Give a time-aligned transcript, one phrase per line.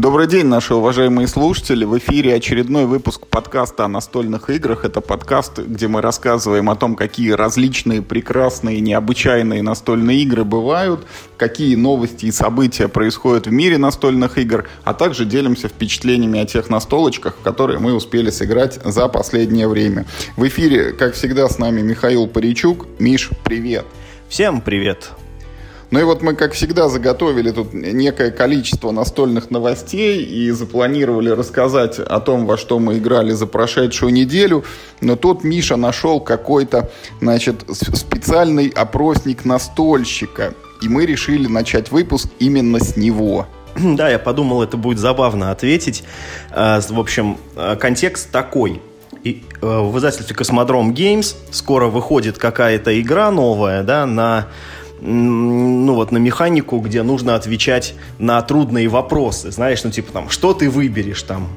[0.00, 1.84] Добрый день, наши уважаемые слушатели.
[1.84, 4.86] В эфире очередной выпуск подкаста о настольных играх.
[4.86, 11.06] Это подкаст, где мы рассказываем о том, какие различные, прекрасные, необычайные настольные игры бывают,
[11.36, 16.70] какие новости и события происходят в мире настольных игр, а также делимся впечатлениями о тех
[16.70, 20.06] настолочках, в которые мы успели сыграть за последнее время.
[20.34, 22.86] В эфире, как всегда, с нами Михаил Паричук.
[22.98, 23.84] Миш, привет!
[24.30, 25.10] Всем привет!
[25.90, 31.98] Ну и вот мы, как всегда, заготовили тут некое количество настольных новостей и запланировали рассказать
[31.98, 34.64] о том, во что мы играли за прошедшую неделю.
[35.00, 36.90] Но тут Миша нашел какой-то,
[37.20, 40.54] значит, специальный опросник настольщика.
[40.80, 43.46] И мы решили начать выпуск именно с него.
[43.76, 46.04] Да, я подумал, это будет забавно ответить.
[46.50, 48.80] А, в общем, а, контекст такой.
[49.22, 54.46] И, э, в издательстве Космодром Games скоро выходит какая-то игра новая, да, на
[55.00, 60.52] ну вот на механику, где нужно отвечать на трудные вопросы, знаешь, ну типа там, что
[60.52, 61.48] ты выберешь там,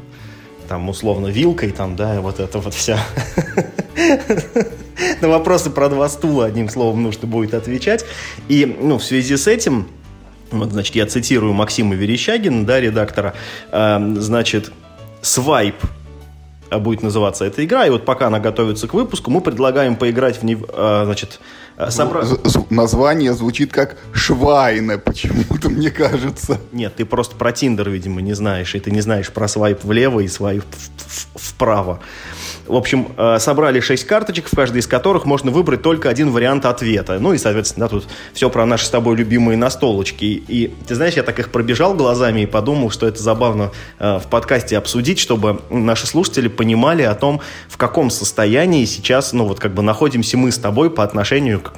[0.68, 3.00] там условно вилкой там, да, вот это вот вся.
[5.22, 8.06] На вопросы про два стула, одним словом, нужно будет отвечать.
[8.48, 9.88] И, ну, в связи с этим,
[10.52, 13.34] вот, значит, я цитирую Максима Верещагина, да, редактора,
[13.72, 14.72] э, значит,
[15.22, 15.76] свайп
[16.72, 20.44] будет называться эта игра, и вот пока она готовится к выпуску, мы предлагаем поиграть в
[20.44, 21.40] нее, э, значит,
[21.90, 22.24] собра...
[22.70, 26.60] Название звучит как Швайне, почему-то, мне кажется.
[26.72, 30.20] Нет, ты просто про Тиндер, видимо, не знаешь, и ты не знаешь про свайп влево
[30.20, 30.66] и свайп
[31.36, 32.00] вправо.
[32.66, 36.66] В общем, э, собрали 6 карточек, в каждой из которых можно выбрать только один вариант
[36.66, 37.20] ответа.
[37.20, 40.26] Ну и, соответственно, тут все про наши с тобой любимые настолочки.
[40.26, 44.28] И ты знаешь, я так их пробежал глазами и подумал, что это забавно э, в
[44.28, 49.74] подкасте обсудить, чтобы наши слушатели понимали о том, в каком состоянии сейчас, ну вот как
[49.74, 51.74] бы находимся мы с тобой по отношению к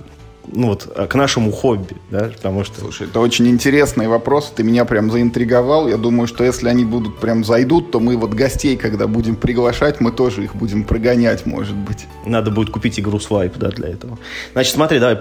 [0.55, 2.79] ну вот, э, к нашему хобби, да, потому что...
[2.79, 7.19] Слушай, это очень интересный вопрос, ты меня прям заинтриговал, я думаю, что если они будут
[7.19, 11.75] прям зайдут, то мы вот гостей, когда будем приглашать, мы тоже их будем прогонять, может
[11.75, 12.07] быть.
[12.25, 14.17] Надо будет купить игру Swipe, да, для этого.
[14.53, 15.19] Значит, смотри, давай,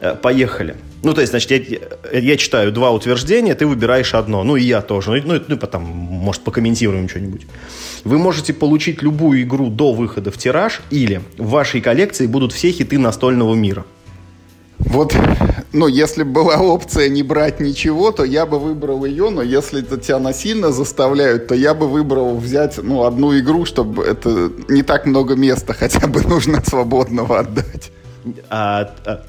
[0.00, 0.76] э, поехали.
[1.02, 4.82] Ну, то есть, значит, я, я читаю два утверждения, ты выбираешь одно, ну, и я
[4.82, 7.46] тоже, ну, ну, ну потом, может, покомментируем что-нибудь.
[8.04, 12.70] Вы можете получить любую игру до выхода в тираж, или в вашей коллекции будут все
[12.70, 13.84] хиты настольного мира.
[14.78, 15.14] Вот,
[15.72, 19.98] ну, если была опция не брать ничего, то я бы выбрал ее, но если это
[19.98, 25.06] тебя насильно заставляют, то я бы выбрал взять, ну, одну игру, чтобы это не так
[25.06, 27.92] много места хотя бы нужно свободного отдать.
[28.50, 29.24] А, а,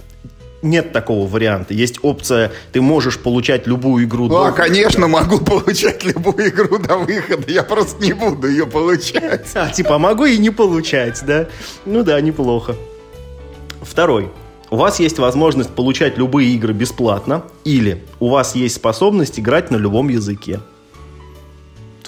[0.61, 1.73] нет такого варианта.
[1.73, 4.27] Есть опция, ты можешь получать любую игру.
[4.27, 7.51] Ну, а, конечно, могу получать любую игру до выхода.
[7.51, 9.47] Я просто не буду ее получать.
[9.53, 11.47] А, типа, могу и не получать, да?
[11.85, 12.75] Ну да, неплохо.
[13.81, 14.31] Второй.
[14.75, 19.77] У вас есть возможность получать любые игры бесплатно, или у вас есть способность играть на
[19.77, 20.59] любом языке.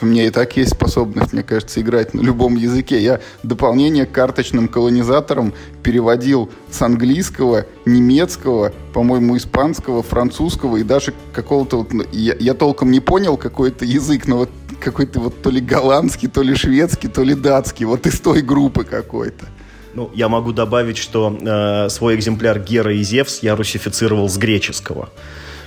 [0.02, 3.02] У меня и так есть способность, мне кажется, играть на любом языке.
[3.02, 11.78] Я дополнение к карточным колонизаторам переводил с английского, немецкого, по-моему, испанского, французского и даже какого-то...
[11.78, 14.50] Вот, я, я толком не понял какой-то язык, но вот
[14.82, 17.86] какой-то вот то ли голландский, то ли шведский, то ли датский.
[17.86, 19.46] Вот из той группы какой-то.
[19.98, 25.10] Ну, я могу добавить, что э, свой экземпляр Гера и Зевс я русифицировал с греческого.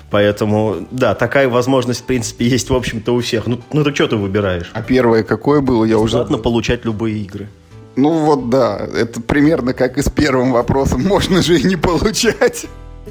[0.09, 3.49] Поэтому, да, такая возможность, в принципе, есть, в общем-то, у всех.
[3.49, 4.71] Ну, ну так что ты выбираешь?
[4.73, 5.85] А первое какое было?
[5.85, 6.19] Я уже...
[6.19, 7.49] Бесплатно получать любые игры.
[7.97, 11.03] Ну вот да, это примерно как и с первым вопросом.
[11.03, 12.67] Можно же и не получать.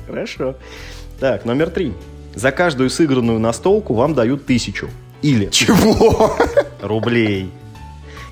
[0.07, 0.55] Хорошо.
[1.19, 1.91] Так, номер три.
[2.33, 4.87] За каждую сыгранную настолку вам дают тысячу.
[5.21, 5.49] Или...
[5.51, 6.37] Чего?
[6.81, 7.51] Рублей.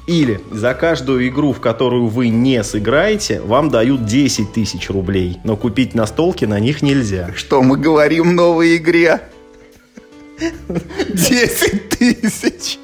[0.07, 5.37] Или за каждую игру, в которую вы не сыграете, вам дают 10 тысяч рублей.
[5.43, 7.31] Но купить настолки на них нельзя.
[7.35, 9.21] Что мы говорим новой игре?
[11.09, 12.79] 10 тысяч!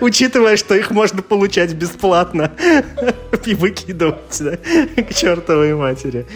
[0.00, 2.52] Учитывая, что их можно получать бесплатно
[3.46, 4.56] и выкидывать да,
[5.02, 6.26] к чертовой матери.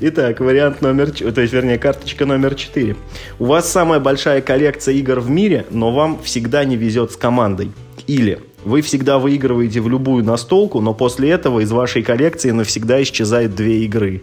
[0.00, 1.10] Итак, вариант номер...
[1.10, 2.96] То есть, вернее, карточка номер 4.
[3.38, 7.70] У вас самая большая коллекция игр в мире, но вам всегда не везет с командой.
[8.06, 13.54] Или вы всегда выигрываете в любую настолку, но после этого из вашей коллекции навсегда исчезают
[13.54, 14.22] две игры.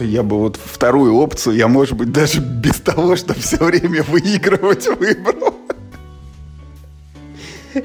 [0.00, 4.86] Я бы вот вторую опцию, я, может быть, даже без того, чтобы все время выигрывать,
[4.86, 5.54] выбрал.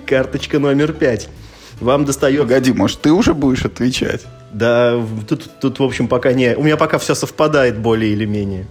[0.06, 1.30] Карточка номер пять.
[1.80, 2.42] Вам достает...
[2.42, 4.22] Погоди, может, ты уже будешь отвечать?
[4.52, 6.56] Да, тут, тут, в общем, пока не...
[6.56, 8.68] У меня пока все совпадает более или менее.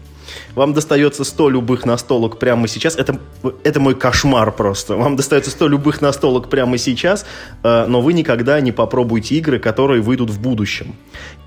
[0.54, 2.96] Вам достается 100 любых настолок прямо сейчас.
[2.96, 3.18] Это,
[3.64, 4.96] это мой кошмар просто.
[4.96, 7.26] Вам достается 100 любых настолок прямо сейчас,
[7.62, 10.94] э, но вы никогда не попробуете игры, которые выйдут в будущем.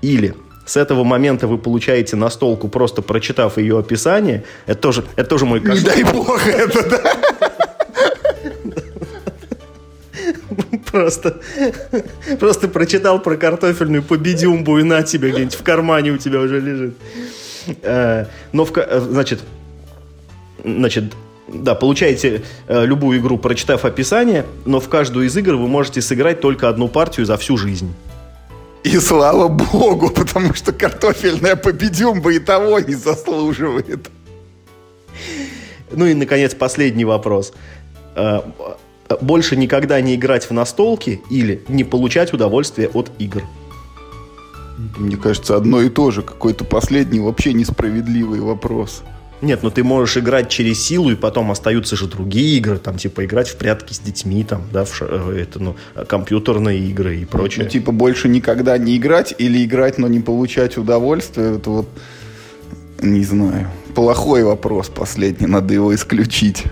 [0.02, 0.34] Или
[0.66, 4.42] С этого момента вы получаете настолку, просто прочитав ее описание.
[4.66, 5.96] Это тоже, это тоже мой кошмар.
[5.96, 7.02] Не дай бог это, да?
[10.90, 11.40] Просто,
[12.40, 16.96] просто прочитал про картофельную победюмбу и на тебе где-нибудь в кармане у тебя уже лежит.
[17.82, 19.40] Э, но, в, э, значит,
[20.64, 21.04] значит,
[21.48, 26.40] да, получаете э, любую игру, прочитав описание, но в каждую из игр вы можете сыграть
[26.40, 27.94] только одну партию за всю жизнь.
[28.84, 34.10] И слава богу, потому что картофельная победюмба и того не заслуживает.
[35.90, 37.52] Ну и, наконец, последний вопрос.
[39.20, 43.42] Больше никогда не играть в настолки или не получать удовольствие от игр?
[44.98, 46.22] Мне кажется, одно и то же.
[46.22, 49.02] Какой-то последний вообще несправедливый вопрос.
[49.42, 53.26] Нет, ну ты можешь играть через силу, и потом остаются же другие игры, там, типа,
[53.26, 55.76] играть в прятки с детьми, там, да, в, э, это, ну,
[56.08, 57.64] компьютерные игры и прочее.
[57.64, 61.88] Ну, типа, больше никогда не играть или играть, но не получать удовольствие, это вот,
[63.02, 66.64] не знаю, плохой вопрос последний, надо его исключить.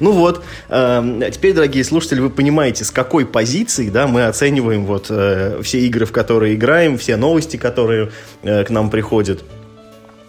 [0.00, 5.06] Ну вот, э, теперь, дорогие слушатели, вы понимаете, с какой позиции да, мы оцениваем вот,
[5.10, 8.10] э, все игры, в которые играем, все новости, которые
[8.42, 9.44] э, к нам приходят.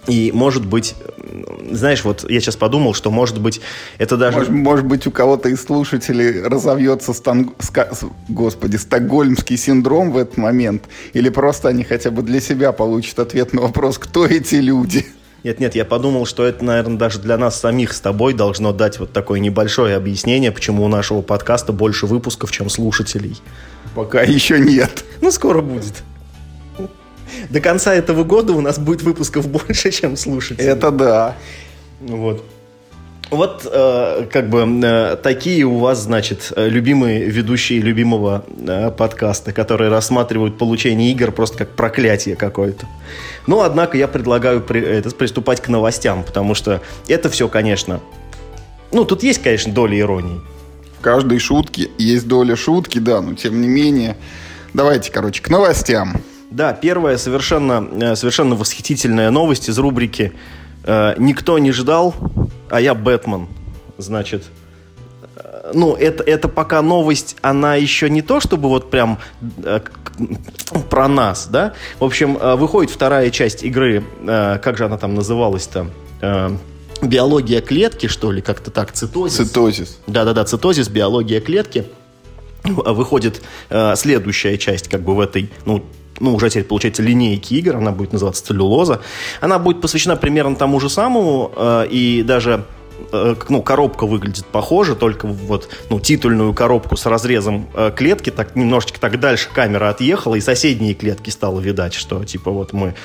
[0.08, 0.96] И, может быть,
[1.72, 3.62] знаешь, вот я сейчас подумал, что, может быть,
[3.98, 4.38] это даже...
[4.38, 7.52] Может, может быть, у кого-то из слушателей разовьется, стан...
[7.60, 7.90] ска...
[8.28, 13.54] господи, стокгольмский синдром в этот момент, или просто они хотя бы для себя получат ответ
[13.54, 15.06] на вопрос, кто эти люди.
[15.44, 19.00] Нет, нет, я подумал, что это, наверное, даже для нас самих с тобой должно дать
[19.00, 23.38] вот такое небольшое объяснение, почему у нашего подкаста больше выпусков, чем слушателей.
[23.94, 25.04] Пока еще нет.
[25.22, 26.04] Ну, скоро будет.
[27.50, 30.70] До конца этого года у нас будет выпусков больше, чем слушателей.
[30.70, 31.36] Это да.
[32.00, 32.46] Вот.
[33.34, 39.90] Вот э, как бы э, такие у вас, значит, любимые ведущие любимого э, подкаста, которые
[39.90, 42.86] рассматривают получение игр просто как проклятие какое-то.
[43.48, 48.02] Но, однако, я предлагаю при, это, приступать к новостям, потому что это все, конечно...
[48.92, 50.40] Ну, тут есть, конечно, доля иронии.
[51.00, 54.16] В каждой шутке есть доля шутки, да, но тем не менее...
[54.76, 56.22] Давайте, короче, к новостям.
[56.52, 60.34] Да, первая совершенно, э, совершенно восхитительная новость из рубрики
[60.84, 62.16] э, «Никто не ждал,
[62.70, 63.48] а я Бэтмен».
[63.98, 64.44] Значит,
[65.36, 69.20] э, ну, это, это пока новость, она еще не то, чтобы вот прям
[69.64, 69.80] э,
[70.90, 71.74] про нас, да.
[72.00, 75.88] В общем, э, выходит вторая часть игры, э, как же она там называлась-то?
[76.22, 76.50] Э,
[77.02, 79.48] биология клетки, что ли, как-то так, цитозис.
[79.48, 80.00] Цитозис.
[80.08, 81.86] Да-да-да, цитозис, биология клетки.
[82.64, 85.84] Выходит э, следующая часть, как бы в этой, ну,
[86.24, 89.02] ну, уже теперь, получается, линейки игр, она будет называться «Целлюлоза».
[89.42, 92.64] Она будет посвящена примерно тому же самому, э, и даже
[93.12, 98.56] э, ну, коробка выглядит похоже, только вот, ну, титульную коробку с разрезом э, клетки, так
[98.56, 102.96] немножечко так дальше камера отъехала, и соседние клетки стало видать, что, типа, вот мы,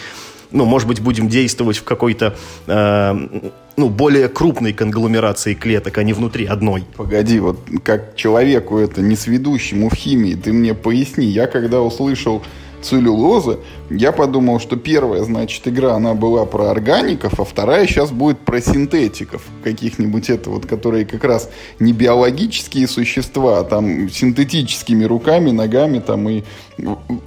[0.52, 2.36] ну, может быть, будем действовать в какой-то,
[2.68, 6.84] э, ну, более крупной конгломерации клеток, а не внутри одной.
[6.96, 12.44] Погоди, вот как человеку это, не сведущему в химии, ты мне поясни, я когда услышал
[12.82, 13.58] целлюлозы,
[13.90, 18.60] я подумал, что первая, значит, игра, она была про органиков, а вторая сейчас будет про
[18.60, 26.00] синтетиков каких-нибудь, это вот, которые как раз не биологические существа, а там синтетическими руками, ногами,
[26.00, 26.44] там и,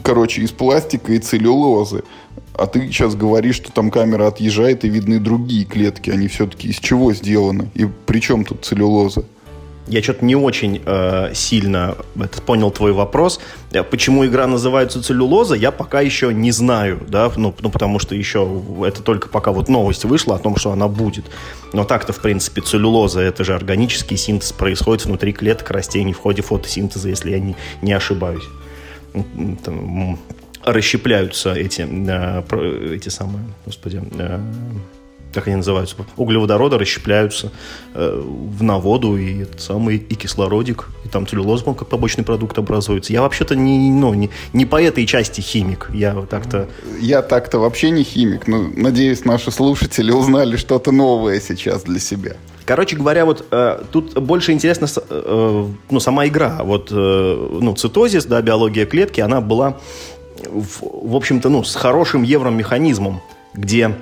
[0.04, 2.04] короче, из пластика и целлюлозы.
[2.54, 6.78] А ты сейчас говоришь, что там камера отъезжает и видны другие клетки, они все-таки из
[6.78, 7.72] чего сделаны?
[7.74, 9.24] И при чем тут целлюлоза?
[9.88, 11.96] Я что-то не очень э, сильно
[12.46, 13.40] понял твой вопрос.
[13.72, 18.16] Э, почему игра называется «Целлюлоза», я пока еще не знаю, да, ну, ну, потому что
[18.16, 21.26] еще это только пока вот новость вышла о том, что она будет.
[21.74, 26.42] Но так-то, в принципе, целлюлоза— это же органический синтез, происходит внутри клеток растений в ходе
[26.42, 28.46] фотосинтеза, если я не, не ошибаюсь.
[29.64, 30.20] Там,
[30.64, 34.40] расщепляются эти, э, эти самые, господи, э,
[35.34, 37.52] как они называются, углеводороды расщепляются
[37.94, 43.14] э, в, на воду, и самый и кислородик, и там целлюлоза, как побочный продукт образуется.
[43.14, 45.90] Я вообще-то не, ну, не, не по этой части химик.
[45.94, 46.68] Я так-то...
[47.00, 52.36] Я так-то вообще не химик, но надеюсь, наши слушатели узнали что-то новое сейчас для себя.
[52.66, 56.60] Короче говоря, вот э, тут больше интересно э, ну, сама игра.
[56.64, 59.78] Вот, э, ну, цитозис, да, биология клетки, она была,
[60.46, 63.22] в, в общем-то, ну, с хорошим евромеханизмом,
[63.54, 63.96] где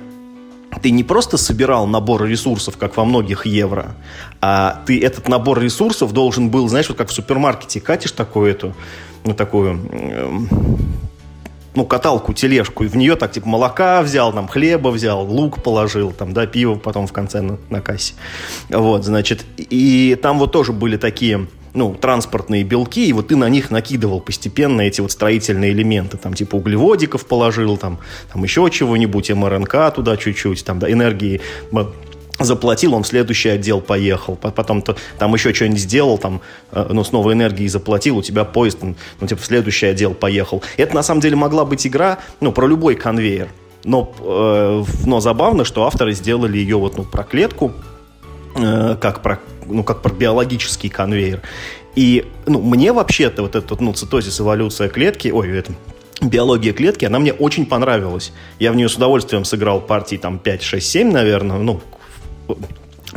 [0.82, 3.94] ты не просто собирал набор ресурсов, как во многих евро,
[4.40, 8.74] а ты этот набор ресурсов должен был, знаешь, вот как в супермаркете катишь такую эту,
[9.24, 10.38] ну, такую, э,
[11.74, 16.12] ну, каталку, тележку, и в нее так, типа, молока взял, там, хлеба взял, лук положил,
[16.12, 18.14] там, да, пиво потом в конце на, на кассе.
[18.68, 23.48] Вот, значит, и там вот тоже были такие ну, транспортные белки, и вот ты на
[23.48, 27.98] них накидывал постепенно эти вот строительные элементы, там, типа углеводиков положил, там,
[28.32, 31.40] там еще чего-нибудь, МРНК туда чуть-чуть, там, да, энергии
[32.38, 36.40] заплатил, он в следующий отдел поехал, потом -то, там еще что-нибудь сделал, там,
[36.72, 40.62] э, ну, снова энергии заплатил, у тебя поезд, ну, типа, в следующий отдел поехал.
[40.76, 43.48] Это, на самом деле, могла быть игра, ну, про любой конвейер.
[43.84, 47.72] Но, э, но забавно, что авторы сделали ее вот, ну, про клетку,
[48.54, 51.42] как про, ну, как про биологический конвейер.
[51.96, 55.72] И, ну, мне вообще-то вот этот, ну, цитозис, эволюция клетки, ой, это,
[56.20, 58.32] биология клетки, она мне очень понравилась.
[58.58, 61.80] Я в нее с удовольствием сыграл партии там 5, 6, 7, наверное, ну,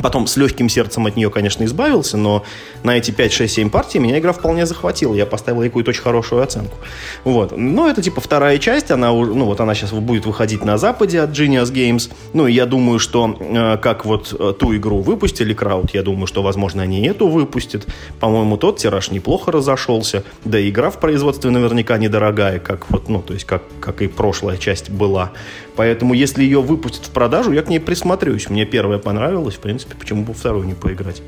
[0.01, 2.43] Потом с легким сердцем от нее, конечно, избавился, но
[2.83, 5.13] на эти 5, 6, 7 партий меня игра вполне захватила.
[5.13, 6.77] Я поставил ей какую-то очень хорошую оценку.
[7.23, 7.55] Вот.
[7.55, 11.29] Но это типа вторая часть, она, ну, вот она сейчас будет выходить на Западе от
[11.29, 12.11] Genius Games.
[12.33, 16.27] Ну, и я думаю, что э, как вот э, ту игру выпустили Крауд, я думаю,
[16.27, 17.87] что, возможно, они эту выпустят.
[18.19, 20.23] По-моему, тот тираж неплохо разошелся.
[20.45, 24.07] Да и игра в производстве наверняка недорогая, как вот, ну, то есть как, как и
[24.07, 25.31] прошлая часть была.
[25.75, 28.49] Поэтому, если ее выпустят в продажу, я к ней присмотрюсь.
[28.49, 31.21] Мне первая понравилась, в принципе, почему бы вторую не поиграть?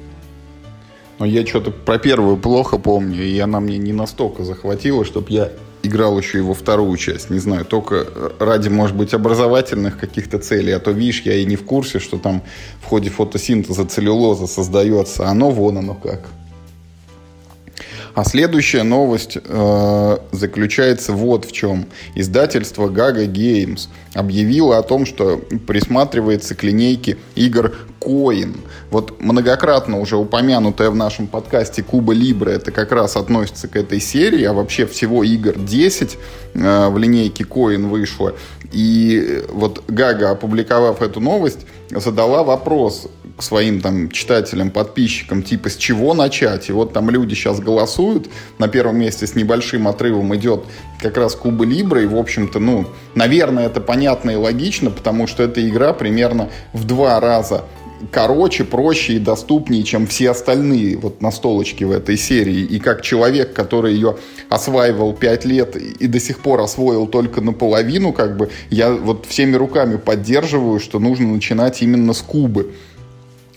[1.20, 5.52] Но я что-то про первую плохо помню, и она мне не настолько захватила, чтобы я
[5.82, 7.30] играл еще во вторую часть.
[7.30, 8.08] Не знаю, только
[8.40, 10.74] ради, может быть, образовательных каких-то целей.
[10.74, 12.42] А то, видишь, я и не в курсе, что там
[12.82, 15.28] в ходе фотосинтеза целлюлоза создается.
[15.28, 16.28] Оно вон оно как.
[18.16, 21.86] А следующая новость э, заключается вот в чем.
[22.16, 28.58] Издательство Gaga Games объявило о том, что присматривается к линейке игр Coin.
[28.90, 34.00] Вот многократно уже упомянутая в нашем подкасте Куба Либра, это как раз относится к этой
[34.00, 36.18] серии, а вообще всего игр 10
[36.54, 38.34] э, в линейке Coin вышло.
[38.72, 43.08] И вот Гага, опубликовав эту новость, задала вопрос
[43.38, 46.70] к своим там читателям, подписчикам, типа с чего начать.
[46.70, 48.30] И вот там люди сейчас голосуют.
[48.60, 50.64] На первом месте с небольшим отрывом идет
[51.02, 52.02] как раз Куба Либра.
[52.02, 56.86] И, в общем-то, ну, наверное, это понятно и логично, потому что эта игра примерно в
[56.86, 57.66] два раза
[58.12, 62.62] короче, проще и доступнее, чем все остальные вот настолочки в этой серии.
[62.62, 64.18] И как человек, который ее
[64.50, 69.56] осваивал 5 лет и до сих пор освоил только наполовину, как бы я вот всеми
[69.56, 72.74] руками поддерживаю, что нужно начинать именно с Кубы.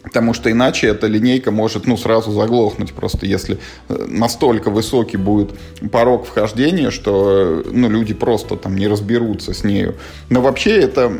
[0.03, 5.51] Потому что иначе эта линейка может ну, сразу заглохнуть, просто если э, настолько высокий будет
[5.91, 9.97] порог вхождения, что ну, люди просто там не разберутся с нею.
[10.31, 11.13] Но вообще это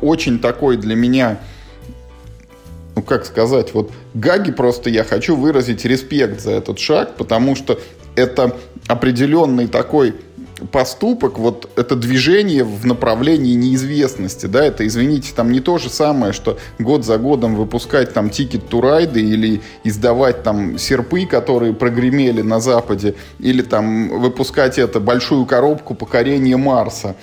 [0.00, 1.38] очень такой для меня
[2.94, 7.78] ну как сказать, вот Гаги просто я хочу выразить респект за этот шаг, потому что
[8.16, 8.56] это
[8.86, 10.14] определенный такой
[10.70, 16.32] поступок, вот это движение в направлении неизвестности, да, это, извините, там не то же самое,
[16.32, 22.60] что год за годом выпускать там тикет турайды или издавать там серпы, которые прогремели на
[22.60, 27.16] Западе, или там выпускать это большую коробку покорения Марса.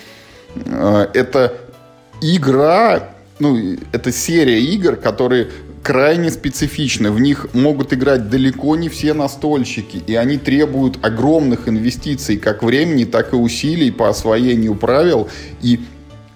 [0.55, 1.53] Э, это
[2.21, 3.57] игра ну,
[3.93, 5.47] это серия игр, которые
[5.83, 7.11] крайне специфичны.
[7.11, 13.05] В них могут играть далеко не все настольщики, и они требуют огромных инвестиций, как времени,
[13.05, 15.29] так и усилий по освоению правил.
[15.61, 15.79] И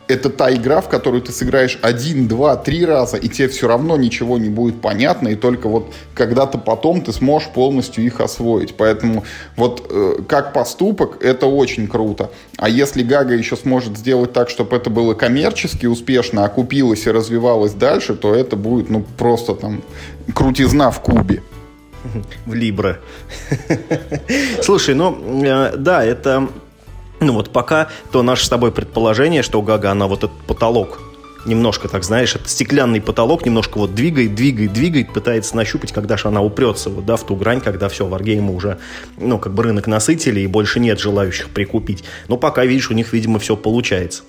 [0.08, 3.98] это та игра, в которую ты сыграешь один, два, три раза, и тебе все равно
[3.98, 8.76] ничего не будет понятно, и только вот когда-то потом ты сможешь полностью их освоить.
[8.76, 9.24] Поэтому
[9.56, 12.32] вот э, как поступок это очень круто.
[12.58, 17.74] А если Гага еще сможет сделать так, чтобы это было коммерчески успешно, окупилось и развивалось
[17.74, 19.84] дальше, то это будет ну просто там
[20.34, 21.42] крутизна в кубе.
[22.46, 23.00] В Либре.
[24.62, 26.50] Слушай, ну э, да, это
[27.24, 31.00] ну вот пока то наше с тобой предположение, что Гага она вот этот потолок
[31.46, 36.28] немножко, так знаешь, это стеклянный потолок немножко вот двигает, двигает, двигает, пытается нащупать, когда же
[36.28, 38.80] она упрется вот, да, в ту грань, когда все, варгеймы уже,
[39.18, 42.04] ну, как бы рынок насытили, и больше нет желающих прикупить.
[42.28, 44.24] Но пока, видишь, у них, видимо, все получается.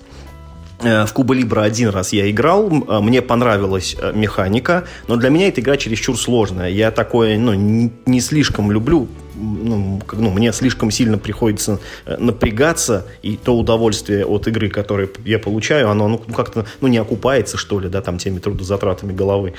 [0.81, 5.29] Э, в Куба Либра один раз я играл, э, мне понравилась э, механика, но для
[5.29, 6.69] меня эта игра чересчур сложная.
[6.69, 13.57] Я такое ну, не слишком люблю, ну, ну, мне слишком сильно приходится напрягаться, и то
[13.57, 18.01] удовольствие от игры, которое я получаю, оно ну, как-то ну, не окупается, что ли, да,
[18.01, 19.53] там, теми трудозатратами головы.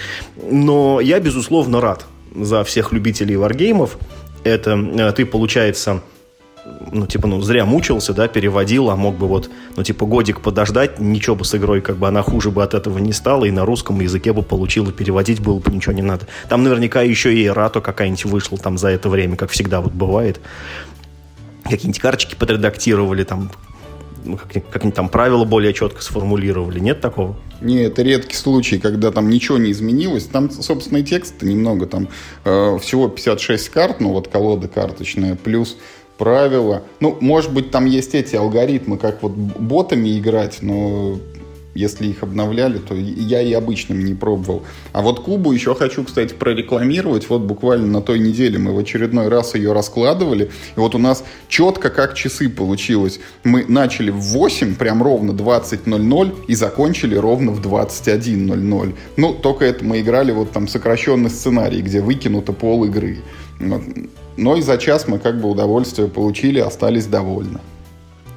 [0.51, 3.99] Но я, безусловно, рад за всех любителей варгеймов.
[4.45, 6.03] Это ты, получается,
[6.93, 10.99] ну, типа, ну, зря мучился, да, переводил, а мог бы вот, ну, типа, годик подождать,
[10.99, 13.65] ничего бы с игрой, как бы, она хуже бы от этого не стала, и на
[13.65, 16.27] русском языке бы получил, переводить было бы ничего не надо.
[16.49, 20.41] Там наверняка еще и Рато какая-нибудь вышла там за это время, как всегда вот бывает.
[21.65, 23.51] Какие-нибудь карточки подредактировали, там,
[24.25, 26.79] ну, как, как там правила более четко сформулировали.
[26.79, 27.37] Нет такого?
[27.61, 30.25] Не, это редкий случай, когда там ничего не изменилось.
[30.25, 32.09] Там, собственно, и текст немного, там
[32.45, 35.77] э, всего 56 карт, ну вот колода карточная, плюс
[36.19, 36.83] правила.
[37.01, 41.19] Ну, может быть, там есть эти алгоритмы, как вот ботами играть, но
[41.77, 44.63] если их обновляли, то я и обычным не пробовал.
[44.93, 47.29] А вот Кубу еще хочу, кстати, прорекламировать.
[47.29, 50.51] Вот буквально на той неделе мы в очередной раз ее раскладывали.
[50.77, 53.21] И вот у нас четко как часы получилось.
[53.45, 58.95] Мы начали в 8, прям ровно 20.00 и закончили ровно в 21.00.
[59.17, 63.19] Ну, только это мы играли вот там сокращенный сценарий, где выкинуто пол игры.
[64.37, 67.61] Но и за час мы как бы удовольствие получили, остались довольны.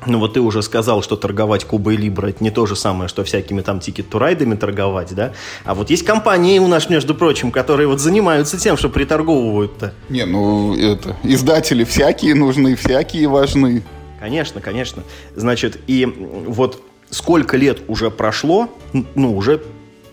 [0.05, 3.23] Ну вот ты уже сказал, что торговать Кубой Либра это не то же самое, что
[3.25, 5.33] всякими там тикет-турайдами торговать, да?
[5.65, 9.93] А вот есть компании у нас, между прочим, которые вот занимаются тем, что приторговывают-то.
[10.07, 13.83] Не, ну это, издатели всякие нужны, всякие важны.
[14.21, 15.03] Конечно, конечно.
[15.35, 18.69] Значит, и вот сколько лет уже прошло,
[19.15, 19.61] ну уже,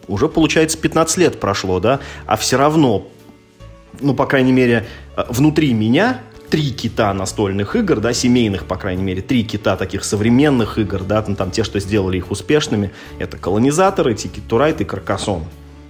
[0.08, 2.00] уже получается 15 лет прошло, да?
[2.26, 3.06] А все равно,
[4.00, 4.86] ну, по крайней мере,
[5.16, 10.04] э, внутри меня три кита настольных игр, да, семейных, по крайней мере, три кита таких
[10.04, 14.84] современных игр, да, там, там те, что сделали их успешными, это колонизаторы, Ticket to и
[14.84, 15.44] Каркасон.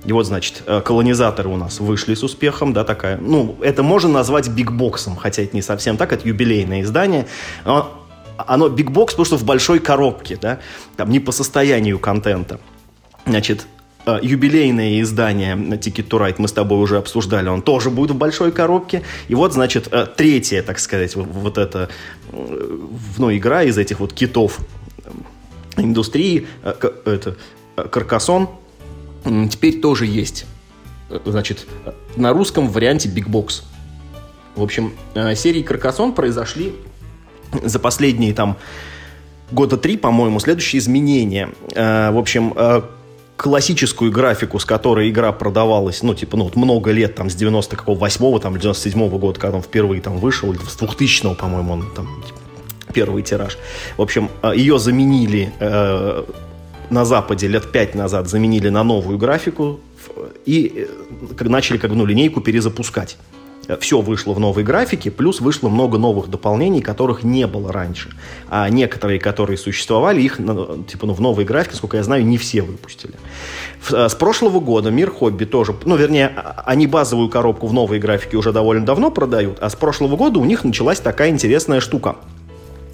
[0.05, 4.09] И вот, значит, э, колонизаторы у нас вышли с успехом, да, такая, ну, это можно
[4.09, 7.27] назвать бигбоксом, хотя это не совсем так, это юбилейное издание.
[8.37, 10.61] Оно бигбокс, потому что в большой коробке, да,
[10.97, 12.61] там не по состоянию контента.
[13.25, 13.76] Значит, Э,
[14.07, 18.53] юбилейное издание Ticket to Ride мы с тобой уже обсуждали, он тоже будет в большой
[18.53, 19.03] коробке.
[19.29, 21.89] И вот, значит, э, третья, так сказать, вот эта
[22.31, 24.61] ну, игра из этих вот китов
[25.77, 27.37] индустрии, э, это
[27.77, 28.49] Каркасон,
[29.51, 30.47] теперь тоже есть.
[31.25, 31.67] Значит,
[32.17, 33.63] на русском варианте Big Box.
[34.55, 34.93] В общем,
[35.35, 36.75] серии Каркасон произошли
[37.63, 38.57] за последние там
[39.51, 41.51] года три, по-моему, следующие изменения.
[41.75, 42.55] В общем,
[43.37, 48.39] классическую графику, с которой игра продавалась, ну, типа, ну, вот много лет, там, с 98-го,
[48.39, 52.39] там, 97-го года, когда он впервые там вышел, или с 2000-го, по-моему, он там, типа,
[52.93, 53.59] первый тираж.
[53.97, 56.25] В общем, э, ее заменили э,
[56.91, 59.81] на Западе лет пять назад, заменили на новую графику
[60.47, 60.89] и
[61.39, 63.19] э, начали, как бы, ну, линейку перезапускать
[63.81, 68.11] все вышло в новой графике, плюс вышло много новых дополнений, которых не было раньше.
[68.49, 72.63] А некоторые, которые существовали, их типа, ну, в новой графике, сколько я знаю, не все
[72.63, 73.15] выпустили.
[73.89, 78.37] С прошлого года Мир Хобби тоже, ну, вернее, а, они базовую коробку в новой графике
[78.37, 82.17] уже довольно давно продают, а с прошлого года у них началась такая интересная штука.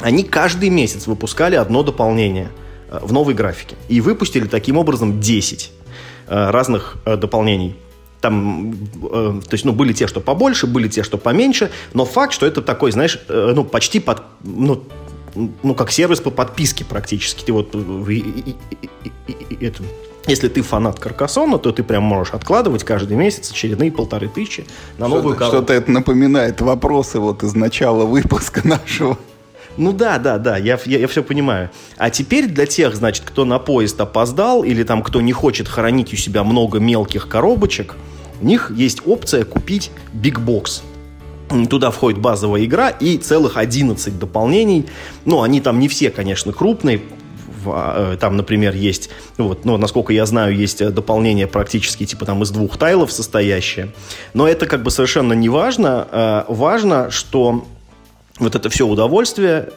[0.01, 2.51] Они каждый месяц выпускали одно дополнение
[2.91, 3.77] э, в новой графике.
[3.89, 5.71] И выпустили таким образом 10
[6.27, 7.77] э, разных э, дополнений
[8.23, 12.33] там, э, то есть, ну, были те, что побольше, были те, что поменьше, но факт,
[12.33, 14.85] что это такой, знаешь, э, ну, почти под, ну,
[15.35, 17.45] ну, как сервис по подписке практически.
[17.45, 18.55] Ты вот, э, и,
[19.01, 19.83] и, и, это,
[20.29, 24.65] если ты фанат Каркасона, то ты прям можешь откладывать каждый месяц очередные полторы тысячи
[24.99, 29.19] на новую что Что-то это напоминает вопросы вот из начала выпуска нашего.
[29.77, 31.71] Ну да, да, да, я, я, я все понимаю.
[31.97, 36.13] А теперь для тех, значит, кто на поезд опоздал или там кто не хочет хранить
[36.13, 37.97] у себя много мелких коробочек,
[38.41, 40.83] у них есть опция купить Box.
[41.69, 44.87] Туда входит базовая игра и целых 11 дополнений.
[45.25, 47.03] Ну, они там не все, конечно, крупные.
[47.67, 52.25] А, э, там, например, есть, вот, ну, насколько я знаю, есть э, дополнение практически типа
[52.25, 53.93] там из двух тайлов состоящее.
[54.35, 56.09] Но это как бы совершенно не важно.
[56.11, 57.65] Э, важно, что
[58.39, 59.71] вот это все удовольствие,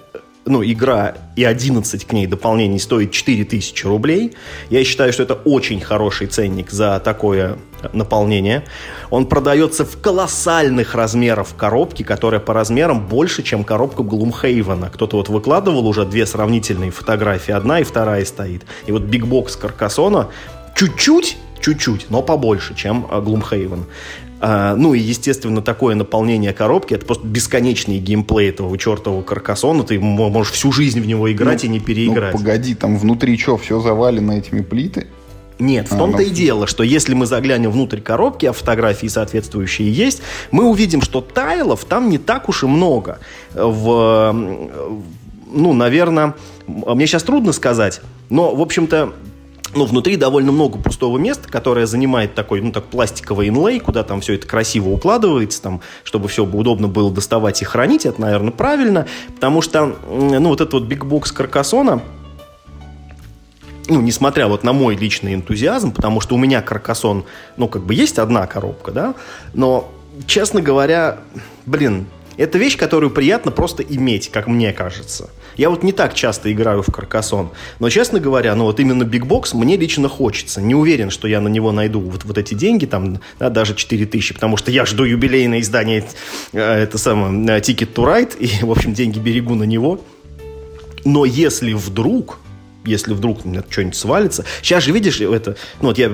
[0.45, 4.35] ну, игра и 11 к ней дополнений стоит 4000 рублей.
[4.69, 7.57] Я считаю, что это очень хороший ценник за такое
[7.93, 8.63] наполнение.
[9.09, 14.89] Он продается в колоссальных размерах коробки, которая по размерам больше, чем коробка Gloomhaven.
[14.91, 18.65] Кто-то вот выкладывал уже две сравнительные фотографии, одна и вторая стоит.
[18.85, 20.29] И вот Big Box Каркасона
[20.75, 23.85] чуть-чуть чуть-чуть, но побольше, чем Gloomhaven.
[24.41, 29.99] А, ну и, естественно, такое наполнение коробки, это просто бесконечный геймплей этого чертового каркасона, ты
[29.99, 32.33] можешь всю жизнь в него играть ну, и не переиграть.
[32.33, 35.07] Ну, погоди, там внутри что, все завалено этими плиты?
[35.57, 36.23] Нет, в а, том-то ну...
[36.23, 40.21] и дело, что если мы заглянем внутрь коробки, а фотографии соответствующие есть,
[40.51, 43.19] мы увидим, что тайлов там не так уж и много.
[43.53, 46.35] В, ну, наверное,
[46.67, 49.13] мне сейчас трудно сказать, но, в общем-то,
[49.75, 54.21] ну, внутри довольно много пустого места, которое занимает такой, ну, так, пластиковый инлей, куда там
[54.21, 59.05] все это красиво укладывается, там, чтобы все удобно было доставать и хранить, это, наверное, правильно,
[59.35, 62.01] потому что, ну, вот этот вот бигбокс Каркасона,
[63.87, 67.25] ну, несмотря вот на мой личный энтузиазм, потому что у меня Каркасон,
[67.57, 69.15] ну, как бы есть одна коробка, да,
[69.53, 69.91] но,
[70.25, 71.19] честно говоря,
[71.65, 72.07] блин,
[72.37, 75.29] Это вещь, которую приятно просто иметь, как мне кажется.
[75.57, 79.55] Я вот не так часто играю в Каркасон, но, честно говоря, ну вот именно Box
[79.55, 80.61] мне лично хочется.
[80.61, 84.05] Не уверен, что я на него найду вот, вот эти деньги, там, да, даже 4
[84.05, 86.05] тысячи, потому что я жду юбилейное издание,
[86.51, 90.01] э, это самое, э, Ticket to Ride, и, в общем, деньги берегу на него.
[91.05, 92.39] Но если вдруг,
[92.83, 96.11] если вдруг у меня что-нибудь свалится, сейчас же, видишь, это, ну вот я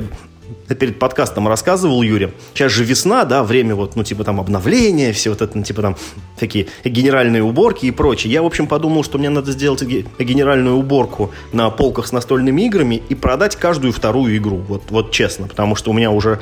[0.68, 2.34] перед подкастом рассказывал Юре.
[2.54, 5.82] Сейчас же весна, да, время вот, ну, типа там обновления, все вот это, ну, типа
[5.82, 5.98] там
[6.38, 8.34] такие генеральные уборки и прочее.
[8.34, 13.02] Я, в общем, подумал, что мне надо сделать генеральную уборку на полках с настольными играми
[13.10, 14.58] и продать каждую вторую игру.
[14.58, 16.40] Вот, вот честно, потому что у меня уже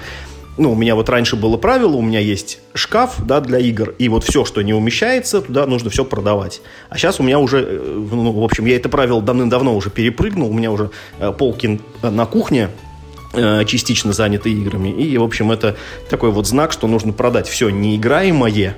[0.59, 4.09] ну, у меня вот раньше было правило, у меня есть шкаф, да, для игр, и
[4.09, 6.61] вот все, что не умещается, туда нужно все продавать.
[6.89, 10.49] А сейчас у меня уже, э, ну, в общем, я это правило давным-давно уже перепрыгнул,
[10.49, 12.88] у меня уже э, полки на кухне Э,
[13.33, 14.89] частично заняты играми.
[14.89, 15.75] И, в общем, это
[16.09, 18.75] такой вот знак, что нужно продать все неиграемое,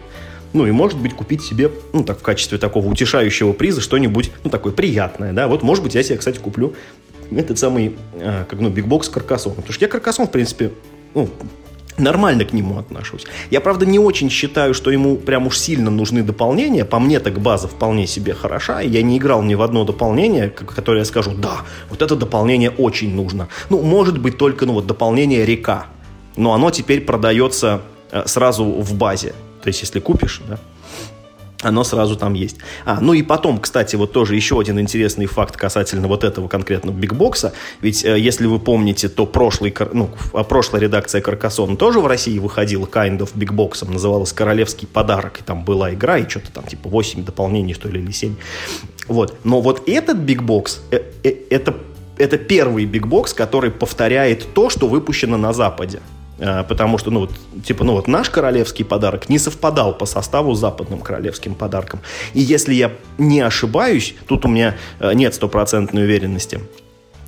[0.53, 4.49] ну и, может быть, купить себе, ну, так, в качестве такого утешающего приза что-нибудь, ну,
[4.49, 5.47] такое приятное, да.
[5.47, 6.73] Вот, может быть, я себе, кстати, куплю
[7.31, 9.53] этот самый, э, как, ну, бигбокс Каркасон.
[9.53, 10.71] Потому что я Каркасон, в принципе,
[11.13, 11.29] ну,
[11.97, 13.25] нормально к нему отношусь.
[13.49, 16.85] Я, правда, не очень считаю, что ему прям уж сильно нужны дополнения.
[16.85, 20.99] По мне так база вполне себе хороша, я не играл ни в одно дополнение, которое
[20.99, 21.57] я скажу, да,
[21.89, 23.47] вот это дополнение очень нужно.
[23.69, 25.85] Ну, может быть, только ну, вот дополнение река.
[26.37, 29.33] Но оно теперь продается э, сразу в базе.
[29.61, 30.59] То есть, если купишь, да,
[31.61, 32.57] оно сразу там есть.
[32.85, 36.91] А, ну и потом, кстати, вот тоже еще один интересный факт касательно вот этого конкретно
[36.91, 37.53] бигбокса.
[37.81, 42.39] Ведь, э, если вы помните, то прошлый, ну, а прошлая редакция Каркасон тоже в России
[42.39, 46.89] выходила kind of бигбоксом, называлась «Королевский подарок», и там была игра, и что-то там типа
[46.89, 48.35] 8 дополнений, что ли, или 7.
[49.07, 49.35] Вот.
[49.43, 51.75] Но вот этот бигбокс, э, э, это,
[52.17, 55.99] это первый бигбокс, который повторяет то, что выпущено на Западе.
[56.41, 57.31] Э, потому что, ну, вот,
[57.63, 61.99] типа, ну, вот наш королевский подарок не совпадал по составу с западным королевским подарком.
[62.33, 66.59] И если я не ошибаюсь, тут у меня э, нет стопроцентной уверенности,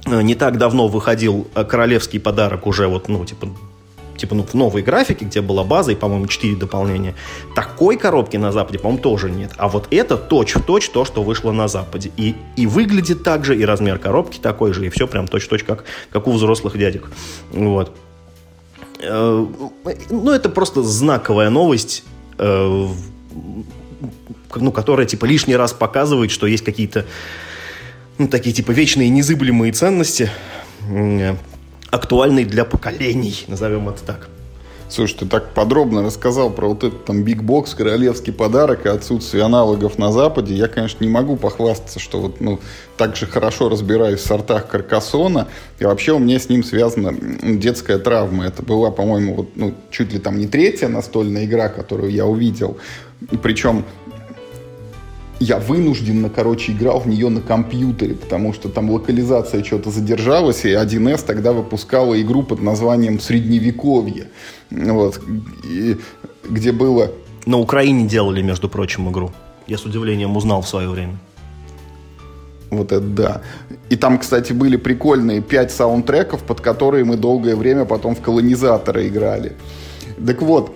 [0.07, 3.49] э, не так давно выходил королевский подарок уже вот, ну, типа,
[4.17, 7.13] типа, ну, в новой графике, где была база и, по-моему, 4 дополнения.
[7.55, 9.51] Такой коробки на Западе, по-моему, тоже нет.
[9.57, 12.11] А вот это точь-в-точь то, что вышло на Западе.
[12.17, 15.83] И, и выглядит так же, и размер коробки такой же, и все прям точь-в-точь, как,
[16.09, 17.11] как у взрослых дядек.
[17.51, 17.95] Вот.
[19.03, 19.45] Э,
[20.09, 22.03] ну, это просто знаковая новость,
[22.37, 22.87] э,
[24.55, 27.05] ну, которая, типа, лишний раз показывает, что есть какие-то,
[28.17, 30.29] ну, такие, типа, вечные незыблемые ценности,
[31.89, 34.29] актуальные для поколений, назовем это так.
[34.89, 39.43] Слушай, ты так подробно рассказал про вот этот там Big Box, королевский подарок и отсутствие
[39.43, 40.53] аналогов на Западе.
[40.53, 42.59] Я, конечно, не могу похвастаться, что вот, ну,
[42.95, 45.47] так же хорошо разбираюсь в сортах Каркасона.
[45.79, 48.45] И вообще у меня с ним связана детская травма.
[48.45, 52.77] Это была, по-моему, вот, ну, чуть ли там не третья настольная игра, которую я увидел.
[53.41, 53.85] Причем
[55.43, 60.69] я вынужденно, короче, играл в нее на компьютере, потому что там локализация что-то задержалась, и
[60.69, 64.29] 1С тогда выпускала игру под названием «Средневековье»,
[64.71, 65.19] вот,
[65.63, 65.97] и,
[66.49, 67.11] где было...
[67.45, 69.31] На Украине делали, между прочим, игру.
[69.67, 71.17] Я с удивлением узнал в свое время.
[72.69, 73.41] Вот это да.
[73.89, 79.07] И там, кстати, были прикольные пять саундтреков, под которые мы долгое время потом в колонизаторы
[79.07, 79.53] играли.
[80.25, 80.73] Так вот,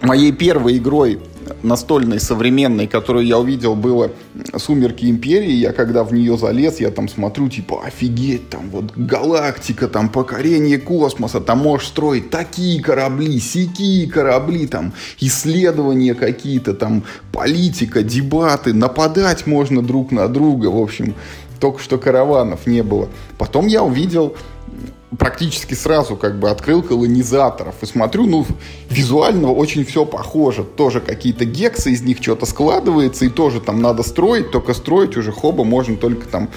[0.00, 1.18] моей первой игрой
[1.62, 4.10] настольной, современной, которую я увидел, было
[4.56, 5.52] «Сумерки Империи».
[5.52, 10.78] Я когда в нее залез, я там смотрю, типа, офигеть, там вот галактика, там покорение
[10.78, 19.46] космоса, там можешь строить такие корабли, сякие корабли, там исследования какие-то, там политика, дебаты, нападать
[19.46, 21.14] можно друг на друга, в общем,
[21.60, 23.08] только что караванов не было.
[23.38, 24.34] Потом я увидел
[25.18, 28.46] практически сразу как бы открыл колонизаторов и смотрю, ну,
[28.88, 30.64] визуально очень все похоже.
[30.64, 35.32] Тоже какие-то гексы, из них что-то складывается, и тоже там надо строить, только строить уже
[35.32, 36.48] хоба можно только там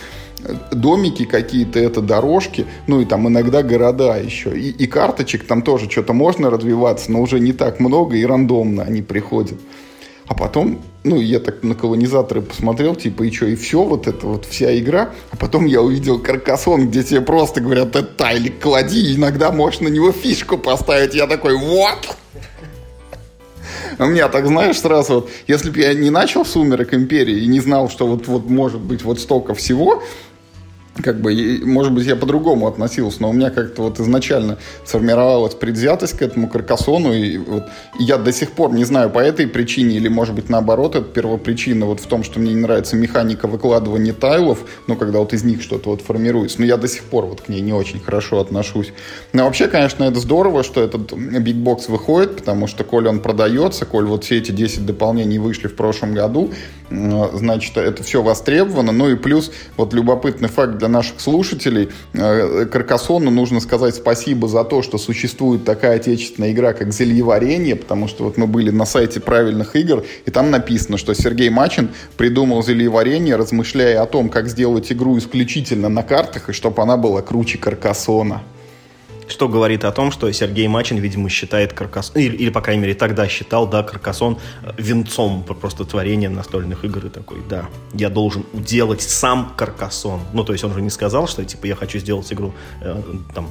[0.44, 4.58] э, домики какие-то, это дорожки, ну и там иногда города еще.
[4.58, 8.84] И, и карточек там тоже что-то можно развиваться, но уже не так много и рандомно
[8.84, 9.60] они приходят.
[10.34, 14.26] А потом, ну, я так на колонизаторы посмотрел, типа, и что, и все, вот это
[14.26, 15.12] вот вся игра.
[15.30, 19.90] А потом я увидел каркасон, где тебе просто говорят, это тайлик клади, иногда можешь на
[19.90, 21.14] него фишку поставить.
[21.14, 22.18] Я такой, вот!
[24.00, 27.60] У меня так, знаешь, сразу вот, если бы я не начал «Сумерек Империи» и не
[27.60, 30.02] знал, что вот, вот может быть вот столько всего,
[31.02, 36.18] как бы, может быть, я по-другому относился, но у меня как-то вот изначально сформировалась предвзятость
[36.18, 37.64] к этому каркасону, и вот
[38.00, 41.86] я до сих пор не знаю по этой причине, или, может быть, наоборот, это первопричина
[41.86, 45.62] вот в том, что мне не нравится механика выкладывания тайлов, ну, когда вот из них
[45.62, 48.94] что-то вот формируется, но я до сих пор вот к ней не очень хорошо отношусь.
[49.34, 54.06] Но вообще, конечно, это здорово, что этот Box выходит, потому что, коль он продается, коль
[54.06, 56.52] вот все эти 10 дополнений вышли в прошлом году,
[56.90, 61.90] значит, это все востребовано, ну и плюс вот любопытный факт для наших слушателей.
[62.14, 68.08] Э, Каркасону нужно сказать спасибо за то, что существует такая отечественная игра, как зельеварение, потому
[68.08, 72.64] что вот мы были на сайте правильных игр, и там написано, что Сергей Мачин придумал
[72.64, 77.58] зельеварение, размышляя о том, как сделать игру исключительно на картах, и чтобы она была круче
[77.58, 78.44] Каркасона.
[79.28, 82.94] Что говорит о том, что Сергей Мачин, видимо, считает Каркасон, или, или, по крайней мере,
[82.94, 88.46] тогда считал, да, Каркасон э, венцом просто творения настольных игр и такой, да, я должен
[88.54, 90.22] уделать сам Каркасон.
[90.34, 93.02] Ну, то есть он же не сказал, что, типа, я хочу сделать игру, э,
[93.34, 93.48] там,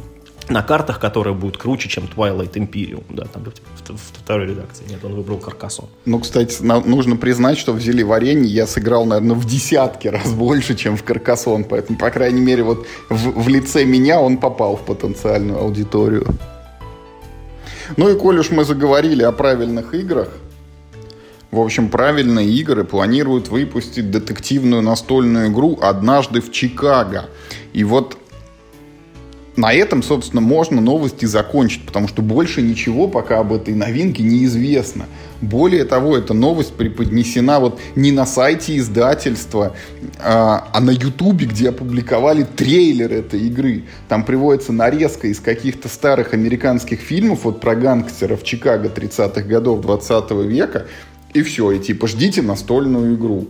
[0.49, 4.85] на картах, которая будет круче, чем Twilight Imperium, да, там в, второй редакции.
[4.89, 5.87] Нет, он выбрал Каркасон.
[6.05, 10.75] Ну, кстати, нужно признать, что в Зеле варенье я сыграл, наверное, в десятки раз больше,
[10.75, 14.83] чем в Каркасон, поэтому, по крайней мере, вот в, в лице меня он попал в
[14.83, 16.27] потенциальную аудиторию.
[17.97, 20.29] Ну и коль уж мы заговорили о правильных играх,
[21.53, 27.29] в общем, правильные игры планируют выпустить детективную настольную игру однажды в Чикаго.
[27.75, 28.17] И вот
[29.57, 35.07] на этом, собственно, можно новости закончить, потому что больше ничего пока об этой новинке неизвестно.
[35.43, 39.77] Более того, эта новость преподнесена вот не на сайте издательства,
[40.19, 43.85] а, а на Ютубе, где опубликовали трейлер этой игры.
[44.09, 50.31] Там приводится нарезка из каких-то старых американских фильмов вот про гангстеров Чикаго 30-х годов 20
[50.47, 50.87] века.
[51.35, 53.49] И все, и типа ждите настольную игру.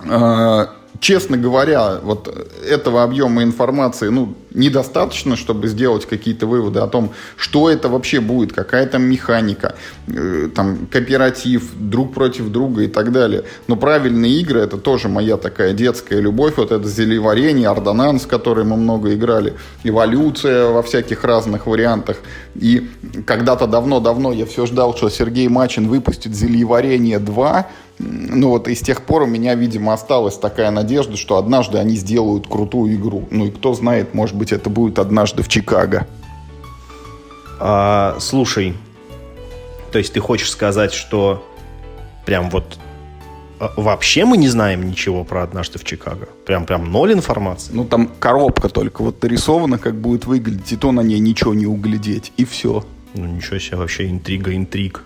[0.00, 2.28] А, честно говоря, вот
[2.68, 8.52] этого объема информации, ну, недостаточно, чтобы сделать какие-то выводы о том, что это вообще будет,
[8.52, 9.74] какая там механика,
[10.08, 13.44] э, там, кооператив, друг против друга и так далее.
[13.68, 18.76] Но правильные игры, это тоже моя такая детская любовь, вот это зелеварение, ордонанс, который мы
[18.76, 19.54] много играли,
[19.84, 22.16] эволюция во всяких разных вариантах.
[22.54, 22.88] И
[23.26, 27.66] когда-то давно-давно я все ждал, что Сергей Мачин выпустит зельеварение 2,
[27.98, 31.96] ну вот и с тех пор у меня, видимо, осталась такая надежда, что однажды они
[31.96, 33.26] сделают крутую игру.
[33.30, 36.06] Ну и кто знает, может быть, это будет однажды в Чикаго.
[37.58, 38.74] А, слушай,
[39.92, 41.46] то есть ты хочешь сказать, что
[42.26, 42.78] прям вот
[43.58, 46.28] а, вообще мы не знаем ничего про однажды в Чикаго?
[46.44, 47.72] Прям, прям ноль информации?
[47.72, 51.66] Ну, там коробка только вот нарисована, как будет выглядеть, и то на ней ничего не
[51.66, 52.84] углядеть, и все.
[53.14, 55.02] Ну, ничего себе, вообще интрига, интриг.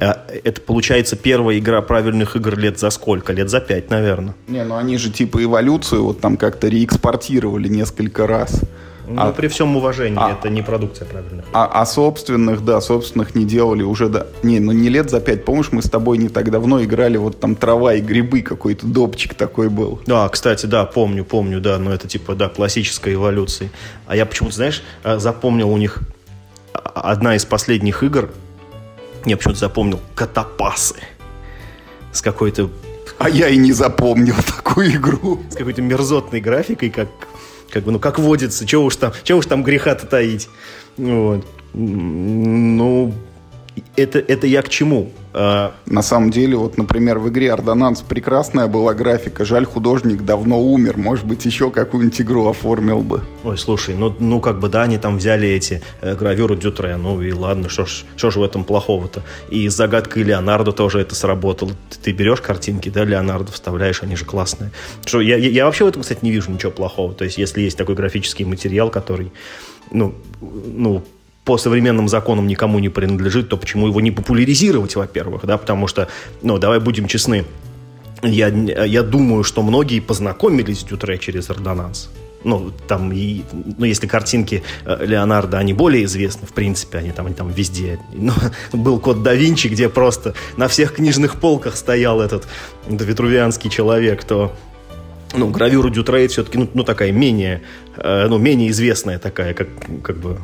[0.00, 3.32] А, это, получается, первая игра правильных игр лет за сколько?
[3.32, 4.34] Лет за пять, наверное.
[4.46, 8.62] Не, ну они же типа эволюцию вот там как-то реэкспортировали несколько раз.
[9.08, 11.44] Ну, а, при всем уважении, а, это не продукция правильных.
[11.52, 14.26] А, а собственных, да, собственных не делали уже, да.
[14.42, 15.44] Не, ну не лет за пять.
[15.44, 19.34] Помнишь, мы с тобой не так давно играли, вот там трава и грибы, какой-то допчик
[19.34, 20.00] такой был.
[20.06, 23.70] Да, кстати, да, помню, помню, да, но это типа, да, классическая эволюция.
[24.06, 26.00] А я почему-то, знаешь, а, запомнил у них
[26.72, 28.30] одна из последних игр,
[29.26, 30.96] я почему-то запомнил Катапасы.
[32.12, 32.70] С какой-то...
[33.18, 35.40] А я и не запомнил такую игру.
[35.50, 37.08] С какой-то мерзотной графикой, как,
[37.70, 40.48] как бы, ну, как водится, чего уж там, чего уж там греха-то таить.
[40.96, 41.46] Вот.
[41.74, 43.12] Ну,
[43.96, 45.10] это, это я к чему?
[45.32, 49.44] А, На самом деле, вот, например, в игре Ордонанс прекрасная была графика.
[49.44, 50.96] Жаль, художник давно умер.
[50.96, 53.22] Может быть, еще какую-нибудь игру оформил бы.
[53.44, 56.96] Ой, слушай, ну, ну как бы, да, они там взяли эти э, гравюры Дютре.
[56.96, 59.22] Ну и ладно, что ж, что ж в этом плохого-то?
[59.50, 61.72] И с загадкой Леонардо тоже это сработало.
[61.90, 64.70] Ты, ты берешь картинки, да, Леонардо вставляешь, они же классные.
[65.04, 67.12] Что, я, я, я вообще в этом, кстати, не вижу ничего плохого.
[67.12, 69.30] То есть, если есть такой графический материал, который,
[69.90, 71.04] ну, ну,
[71.46, 76.08] по современным законам никому не принадлежит, то почему его не популяризировать, во-первых, да, потому что,
[76.42, 77.44] ну, давай будем честны,
[78.22, 82.10] я, я думаю, что многие познакомились с Дютре через Ордонанс.
[82.42, 83.42] Ну, там, и,
[83.78, 88.00] ну, если картинки э, Леонардо, они более известны, в принципе, они там, они там везде.
[88.12, 88.32] Ну,
[88.72, 92.46] был код да Винчи, где просто на всех книжных полках стоял этот
[92.88, 94.52] витрувианский человек, то
[95.34, 97.62] ну, гравюра Дютрейд все-таки, ну, ну, такая менее,
[97.96, 99.68] э, ну, менее известная такая, как,
[100.02, 100.38] как бы,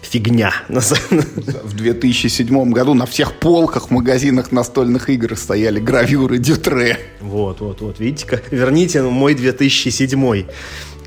[0.00, 0.52] фигня.
[0.68, 6.98] В 2007 году на всех полках в магазинах настольных игр стояли гравюры Дютре.
[7.20, 8.00] Вот, вот, вот.
[8.00, 10.46] Видите, как верните мой 2007,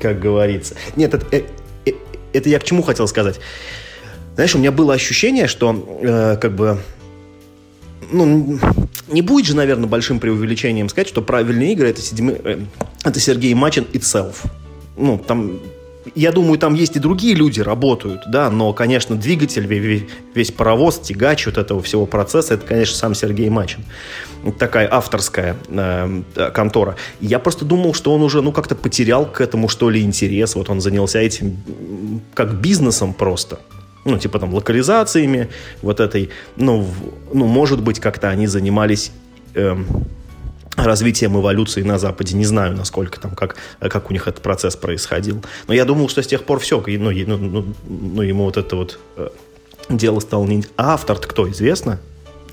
[0.00, 0.74] как говорится.
[0.96, 1.48] Нет, это, это,
[1.86, 1.92] э,
[2.32, 3.40] это я к чему хотел сказать.
[4.34, 6.78] Знаешь, у меня было ощущение, что э, как бы
[8.10, 8.58] ну,
[9.08, 12.60] не будет же, наверное, большим преувеличением сказать, что правильные игры это, седьмы, э,
[13.04, 14.36] это Сергей Мачин itself.
[14.96, 15.60] ну, там
[16.14, 21.46] я думаю, там есть и другие люди работают, да, но, конечно, двигатель, весь, паровоз, тягач
[21.46, 23.84] вот этого всего процесса, это, конечно, сам Сергей Мачин.
[24.58, 26.22] Такая авторская э,
[26.52, 26.96] контора.
[27.20, 30.54] Я просто думал, что он уже, ну, как-то потерял к этому, что ли, интерес.
[30.54, 31.56] Вот он занялся этим
[32.34, 33.60] как бизнесом просто.
[34.04, 35.48] Ну, типа там локализациями,
[35.80, 36.86] вот этой, ну,
[37.32, 39.12] ну может быть, как-то они занимались...
[39.54, 39.76] Э,
[40.76, 42.36] развитием эволюции на Западе.
[42.36, 45.44] Не знаю, насколько там, как, как у них этот процесс происходил.
[45.66, 48.76] Но я думал, что с тех пор все, ну, ну, ну, ну ему вот это
[48.76, 49.28] вот э,
[49.88, 50.64] дело стало не...
[50.76, 52.00] А автор-то кто, известно?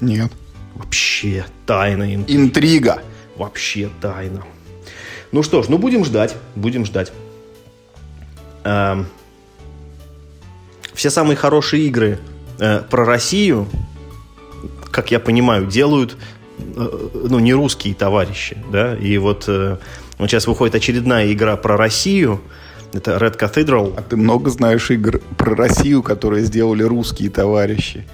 [0.02, 0.32] Нет.
[0.76, 2.16] Вообще тайна.
[2.16, 3.02] Интрига.
[3.36, 4.44] Вообще тайна.
[5.32, 7.12] Ну что ж, ну будем ждать, будем ждать.
[8.64, 9.08] Эм,
[10.94, 12.20] все самые хорошие игры
[12.60, 13.68] э, про Россию,
[14.92, 16.18] как я понимаю, делают
[16.76, 19.78] ну, не русские товарищи, да, и вот, э,
[20.18, 22.42] вот сейчас выходит очередная игра про Россию,
[22.94, 23.94] это Red Cathedral.
[23.98, 28.06] А ты много знаешь игр про Россию, которые сделали русские товарищи?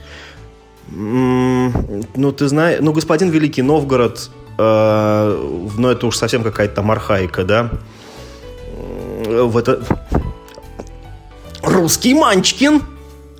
[0.90, 6.92] Mm, ну, ты знаешь, ну, господин Великий Новгород, э, ну, это уж совсем какая-то там
[6.92, 7.72] архаика, да,
[9.26, 9.82] в это...
[11.64, 12.84] Русский Манчкин,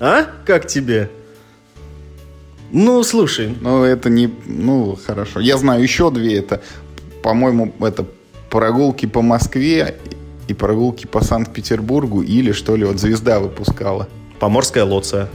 [0.00, 0.26] а?
[0.44, 1.10] Как тебе?
[2.72, 3.54] Ну, слушай.
[3.60, 4.30] Ну, это не...
[4.46, 5.40] Ну, хорошо.
[5.40, 6.38] Я знаю еще две.
[6.38, 6.62] Это,
[7.22, 8.04] по-моему, это
[8.50, 9.96] прогулки по Москве
[10.48, 12.22] и прогулки по Санкт-Петербургу.
[12.22, 14.08] Или, что ли, вот «Звезда» выпускала.
[14.38, 15.28] Поморская лоция.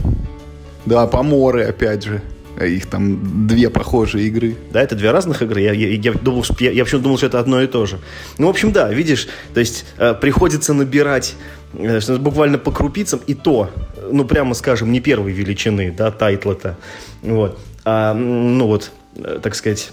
[0.85, 2.21] Да, поморы, опять же.
[2.59, 4.55] Их там две похожие игры.
[4.71, 5.61] Да, это две разных игры.
[5.61, 7.99] Я, я, я, думал, что, я, я почему думал, что это одно и то же.
[8.37, 11.35] Ну, в общем, да, видишь, то есть э, приходится набирать
[11.73, 13.69] э, буквально по крупицам, и то,
[14.11, 16.77] ну, прямо скажем, не первой величины, да, тайтла-то.
[17.21, 17.59] Вот.
[17.83, 19.91] А, ну, вот, э, так сказать,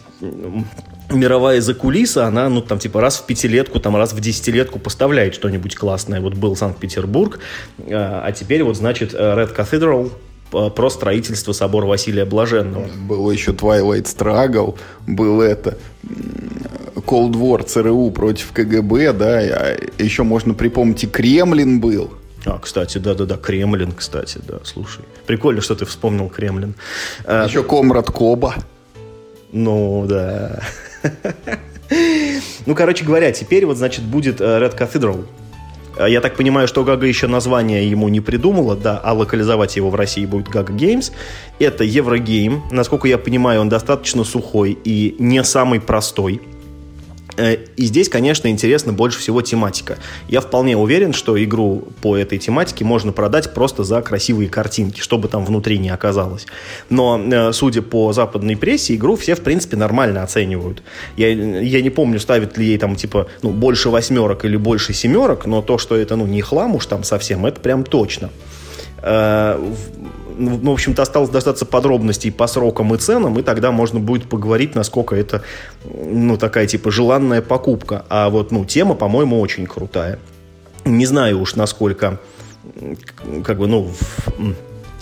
[1.11, 5.75] мировая закулиса, она, ну, там, типа, раз в пятилетку, там, раз в десятилетку поставляет что-нибудь
[5.75, 6.21] классное.
[6.21, 7.39] Вот был Санкт-Петербург,
[7.91, 10.11] а, а теперь вот, значит, Red Cathedral,
[10.51, 12.89] про строительство собора Василия Блаженного.
[13.07, 15.77] Был еще Twilight Struggle, был это
[16.95, 22.13] Cold War ЦРУ против КГБ, да, а еще можно припомнить и Кремлин был.
[22.49, 25.05] А, кстати, да-да-да, Кремлин, кстати, да, слушай.
[25.27, 26.75] Прикольно, что ты вспомнил Кремлин.
[27.25, 28.55] А, еще Comrade Koba.
[29.53, 30.63] Ну, да.
[32.67, 35.25] Ну, короче говоря, теперь вот, значит, будет э, Red Cathedral.
[35.99, 39.91] А я так понимаю, что Гага еще название ему не придумала, да, а локализовать его
[39.91, 41.13] в России будет Гага Games.
[41.59, 42.63] Это Еврогейм.
[42.71, 46.41] Насколько я понимаю, он достаточно сухой и не самый простой.
[47.39, 49.97] Э, и здесь, конечно, интересно больше всего тематика.
[50.29, 55.19] Я вполне уверен, что игру по этой тематике можно продать просто за красивые картинки, что
[55.19, 56.47] бы там внутри не оказалось.
[56.91, 60.83] Но, э, судя по западной прессе, игру все, в принципе, нормально оценивают.
[61.17, 65.47] Я, я не помню, ставят ли ей там, типа, ну, больше восьмерок или больше семерок,
[65.47, 68.31] но то, что это, ну, не хлам уж там совсем, это прям точно.
[70.41, 74.77] Ну, в общем-то, осталось достаться подробностей по срокам и ценам, и тогда можно будет поговорить,
[74.77, 75.43] насколько это,
[75.85, 78.05] ну, такая, типа, желанная покупка.
[78.09, 80.21] А вот, ну, тема, по-моему, очень крутая.
[80.85, 82.21] Не знаю уж, насколько,
[83.45, 83.91] как бы, ну,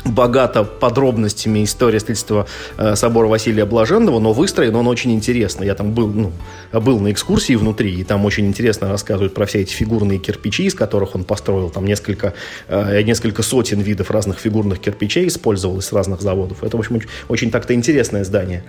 [0.07, 2.47] богата подробностями история строительства
[2.79, 5.65] э, собора Василия Блаженного, но выстроен он очень интересно.
[5.65, 6.33] Я там был, ну,
[6.73, 10.75] был на экскурсии внутри, и там очень интересно рассказывают про все эти фигурные кирпичи, из
[10.75, 11.71] которых он построил.
[11.71, 12.35] Там несколько,
[12.69, 16.63] э, несколько сотен видов разных фигурных кирпичей использовалось с разных заводов.
[16.63, 18.63] Это, в общем, очень так-то интересное здание.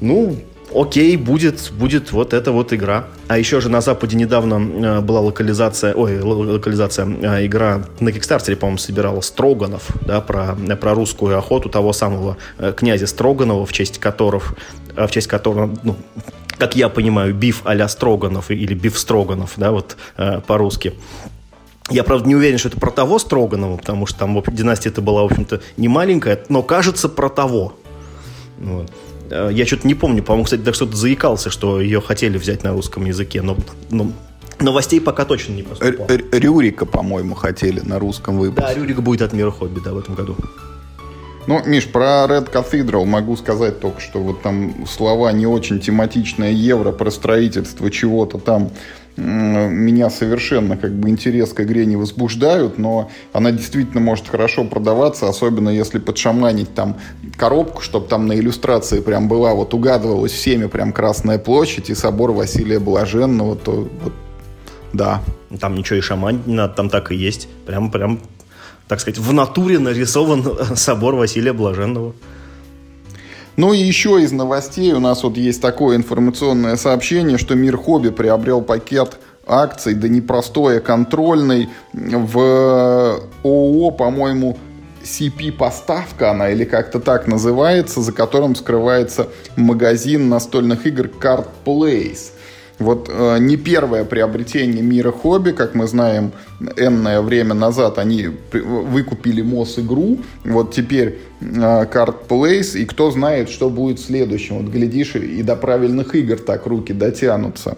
[0.00, 0.36] Ну,
[0.74, 3.06] окей, будет, будет вот эта вот игра.
[3.28, 8.56] А еще же на Западе недавно э, была локализация, ой, локализация, э, игра на Кикстартере,
[8.56, 13.98] по-моему, собирала Строганов, да, про, про русскую охоту того самого э, князя Строганова, в честь
[13.98, 14.54] которых,
[14.94, 15.96] в честь которого, ну,
[16.58, 19.96] как я понимаю, биф а-ля Строганов или биф Строганов, да, вот
[20.46, 20.94] по-русски.
[21.88, 25.22] Я, правда, не уверен, что это про того Строганова, потому что там династия это была,
[25.22, 27.74] в общем-то, не маленькая, но кажется про того.
[28.58, 28.92] Вот.
[29.30, 32.72] Э, я что-то не помню, по-моему, кстати, так что-то заикался, что ее хотели взять на
[32.72, 33.56] русском языке, но,
[33.90, 34.12] но
[34.58, 36.08] новостей пока точно не поступало.
[36.32, 38.66] Рюрика, по-моему, хотели на русском выпуске.
[38.66, 40.36] Да, Рюрик будет от Мира Хобби, да, в этом году.
[41.46, 46.50] Ну, Миш, про Red Cathedral могу сказать только, что вот там слова не очень тематичное
[46.52, 48.70] евро про строительство чего-то там
[49.16, 55.28] меня совершенно как бы интерес к игре не возбуждают, но она действительно может хорошо продаваться,
[55.28, 56.96] особенно если подшаманить там
[57.36, 62.32] коробку, чтобы там на иллюстрации прям была, вот угадывалась всеми прям Красная площадь и собор
[62.32, 64.12] Василия Блаженного, то вот,
[64.92, 65.22] да.
[65.58, 67.48] Там ничего и шаманить не надо, там так и есть.
[67.66, 68.20] Прям, прям,
[68.86, 70.44] так сказать, в натуре нарисован
[70.76, 72.14] собор Василия Блаженного.
[73.60, 78.08] Ну и еще из новостей у нас вот есть такое информационное сообщение, что Мир Хобби
[78.08, 84.56] приобрел пакет акций, да непростой, а контрольный в ООО, по-моему,
[85.02, 92.32] CP-поставка она или как-то так называется, за которым скрывается магазин настольных игр Card Place.
[92.80, 96.32] Вот э, не первое приобретение мира хобби, как мы знаем,
[96.78, 103.50] энное время назад они выкупили МОС игру, вот теперь э, Card Place, и кто знает,
[103.50, 104.56] что будет следующим.
[104.62, 107.76] Вот глядишь, и до правильных игр так руки дотянутся.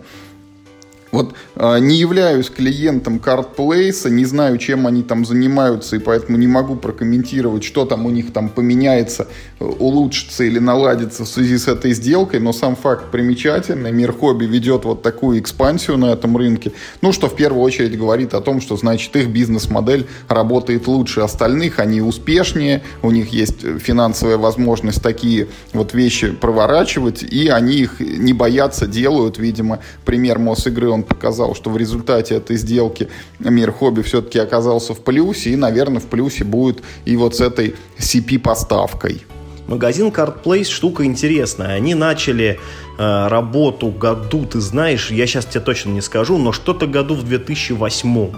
[1.12, 6.46] Вот э, не являюсь клиентом CardPlace, не знаю, чем они там занимаются, и поэтому не
[6.46, 9.28] могу прокомментировать, что там у них там поменяется,
[9.60, 13.92] улучшится или наладится в связи с этой сделкой, но сам факт примечательный.
[13.92, 18.32] Мир хобби ведет вот такую экспансию на этом рынке, ну, что в первую очередь говорит
[18.32, 24.38] о том, что, значит, их бизнес-модель работает лучше остальных, они успешнее, у них есть финансовая
[24.38, 31.01] возможность такие вот вещи проворачивать, и они их не боятся, делают, видимо, пример Мосигры он
[31.02, 36.06] показал, что в результате этой сделки мир хобби все-таки оказался в плюсе, и, наверное, в
[36.06, 39.22] плюсе будет и вот с этой CP-поставкой.
[39.66, 41.74] Магазин CardPlace штука интересная.
[41.74, 42.58] Они начали
[42.98, 47.22] э, работу году, ты знаешь, я сейчас тебе точно не скажу, но что-то году в
[47.22, 48.30] 2008.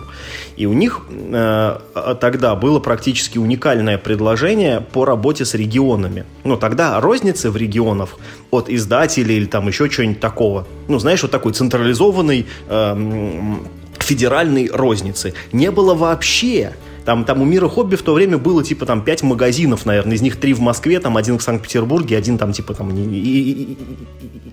[0.56, 1.78] И у них э,
[2.20, 6.24] тогда было практически уникальное предложение по работе с регионами.
[6.44, 8.10] Ну, тогда розницы в регионах
[8.50, 10.66] от издателей или там еще чего-нибудь такого.
[10.88, 13.56] Ну, знаешь, вот такой централизованный э,
[13.98, 16.74] федеральной розницы не было вообще.
[17.04, 20.22] Там, там у мира хобби в то время было типа там пять магазинов, наверное, из
[20.22, 23.78] них три в Москве, там один в Санкт-Петербурге, один там типа там и, и, и,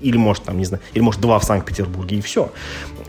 [0.01, 2.51] или может там не знаю, или может два в Санкт-Петербурге и все.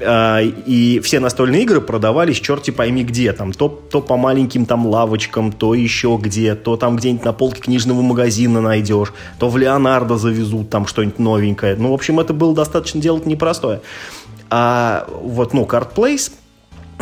[0.01, 4.87] А, и все настольные игры продавались черти пойми где, там то, то по маленьким там
[4.87, 10.17] лавочкам, то еще где, то там где-нибудь на полке книжного магазина найдешь, то в Леонардо
[10.19, 11.75] завезут там что-нибудь новенькое.
[11.77, 13.81] Ну, в общем, это было достаточно делать непростое.
[14.51, 16.42] А вот, ну, Card Place ну,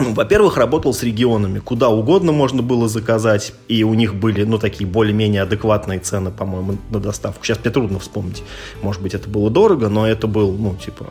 [0.14, 1.58] во-первых, работал с регионами.
[1.58, 3.52] Куда угодно можно было заказать.
[3.68, 7.44] И у них были, ну, такие более-менее адекватные цены, по-моему, на доставку.
[7.44, 8.42] Сейчас мне трудно вспомнить.
[8.82, 11.10] Может быть, это было дорого, но это был, ну, типа,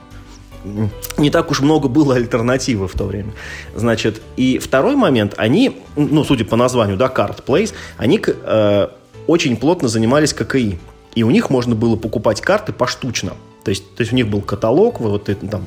[1.18, 3.32] не так уж много было альтернативы в то время.
[3.76, 8.88] Значит, и второй момент, они, ну, судя по названию, да, Card Place, они э,
[9.28, 10.80] очень плотно занимались ККИ.
[11.16, 13.34] И у них можно было покупать карты поштучно.
[13.64, 15.64] То есть, то есть у них был каталог, вот там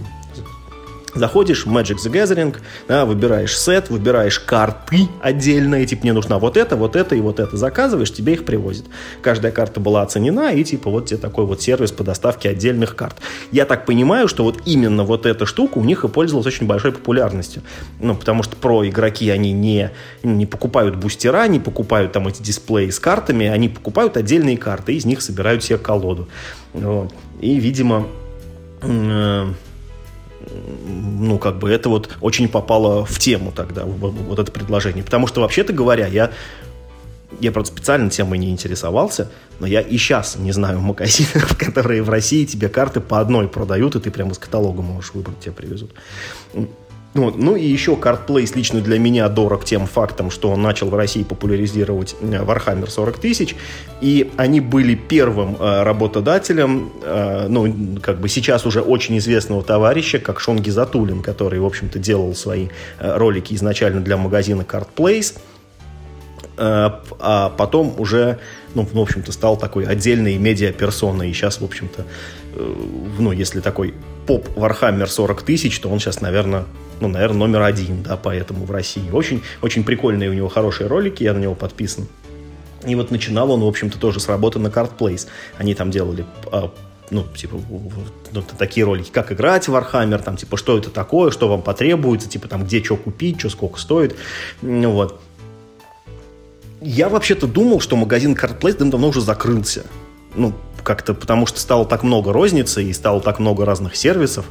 [1.14, 2.56] Заходишь в Magic the Gathering,
[2.88, 7.38] да, выбираешь сет, выбираешь карты отдельные, типа мне нужна вот это, вот это и вот
[7.38, 7.56] это.
[7.56, 8.86] Заказываешь, тебе их привозят.
[9.20, 13.16] Каждая карта была оценена, и типа вот тебе такой вот сервис по доставке отдельных карт.
[13.50, 16.92] Я так понимаю, что вот именно вот эта штука у них и пользовалась очень большой
[16.92, 17.62] популярностью.
[18.00, 19.90] Ну, потому что про игроки, они не,
[20.22, 25.04] не покупают бустера, не покупают там эти дисплеи с картами, они покупают отдельные карты, из
[25.04, 26.28] них собирают себе колоду.
[26.72, 27.12] Вот.
[27.40, 28.06] И, видимо,
[28.80, 29.52] э
[30.86, 35.04] ну, как бы это вот очень попало в тему тогда, вот это предложение.
[35.04, 36.30] Потому что, вообще-то говоря, я
[37.40, 42.10] я, правда, специально темой не интересовался, но я и сейчас не знаю магазинов, которые в
[42.10, 45.92] России тебе карты по одной продают, и ты прямо из каталога можешь выбрать, тебе привезут.
[47.14, 47.36] Вот.
[47.36, 51.22] Ну и еще CardPlace лично для меня дорог тем фактом, что он начал в России
[51.22, 53.54] популяризировать э, Warhammer 40 тысяч,
[54.00, 60.20] и они были первым э, работодателем, э, ну, как бы сейчас уже очень известного товарища,
[60.20, 65.36] как Шон Гизатулин, который, в общем-то, делал свои э, ролики изначально для магазина CardPlace,
[66.56, 68.38] э, а потом уже,
[68.74, 72.06] ну, в общем-то, стал такой отдельной медиаперсоной, и сейчас, в общем-то,
[72.54, 72.74] э,
[73.18, 73.92] ну, если такой
[74.26, 76.64] поп Warhammer 40 тысяч, то он сейчас, наверное,
[77.02, 79.10] ну, наверное, номер один, да, поэтому в России.
[79.10, 82.06] Очень, очень прикольные у него хорошие ролики, я на него подписан.
[82.86, 85.28] И вот начинал он, в общем-то, тоже с работы на Card.
[85.58, 86.72] Они там делали а,
[87.10, 87.60] ну, типа,
[88.32, 92.28] ну, такие ролики, как играть в Warhammer, там, типа, что это такое, что вам потребуется,
[92.28, 94.16] типа, там, где что купить, что сколько стоит,
[94.62, 95.20] вот.
[96.80, 99.84] Я вообще-то думал, что магазин Card Place давно уже закрылся.
[100.34, 104.46] Ну, как-то потому что стало так много розницы и стало так много разных сервисов,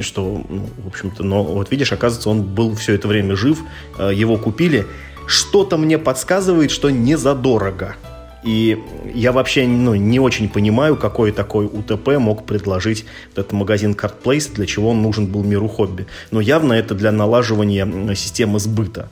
[0.00, 3.60] что, ну, в общем-то, но вот видишь, оказывается, он был все это время жив,
[3.98, 4.86] э, его купили.
[5.26, 7.96] Что-то мне подсказывает, что не задорого.
[8.42, 8.78] И
[9.14, 14.66] я вообще ну, не очень понимаю, какой такой УТП мог предложить этот магазин CardPlace, для
[14.66, 16.06] чего он нужен был миру хобби.
[16.30, 19.10] Но явно это для налаживания системы сбыта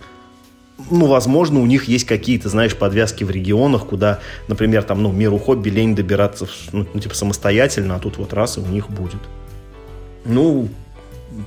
[0.91, 5.39] ну, возможно, у них есть какие-то, знаешь, подвязки в регионах, куда, например, там, ну, миру
[5.39, 9.21] хобби лень добираться, ну, ну, типа, самостоятельно, а тут вот раз и у них будет.
[10.25, 10.69] Ну,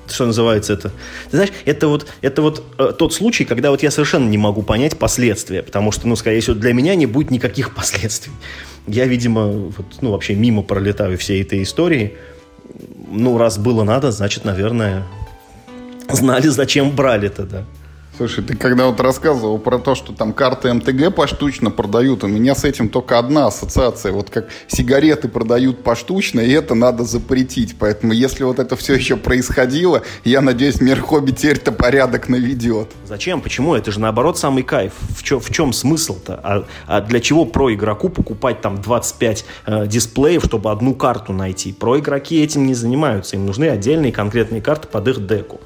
[0.08, 0.89] что называется это?
[1.30, 4.62] Ты знаешь, это вот, это вот э, тот случай, когда вот я совершенно не могу
[4.62, 8.34] понять последствия, потому что, ну, скорее всего, для меня не будет никаких последствий.
[8.88, 12.18] Я, видимо, вот, ну, вообще мимо пролетаю всей этой истории.
[13.12, 15.06] Ну, раз было надо, значит, наверное,
[16.10, 17.66] знали, зачем брали-то, да.
[18.22, 22.53] Слушай, ты когда вот рассказывал про то, что там карты МТГ поштучно продают, у меня
[22.53, 24.11] с этим только одна ассоциация.
[24.11, 27.78] Вот как сигареты продают поштучно, и это надо запретить.
[27.80, 32.91] Поэтому если вот это все еще происходило, я надеюсь, мир хобби теперь-то порядок наведет.
[33.07, 33.41] Зачем?
[33.41, 33.74] Почему?
[33.74, 34.93] Это же наоборот самый кайф.
[35.17, 36.39] В, чё, в чем смысл-то?
[36.43, 41.74] А, а для чего про игроку покупать там 25 э, дисплеев, чтобы одну карту найти?
[41.74, 43.36] Про игроки этим не занимаются.
[43.36, 45.59] Им нужны отдельные конкретные карты под их деку.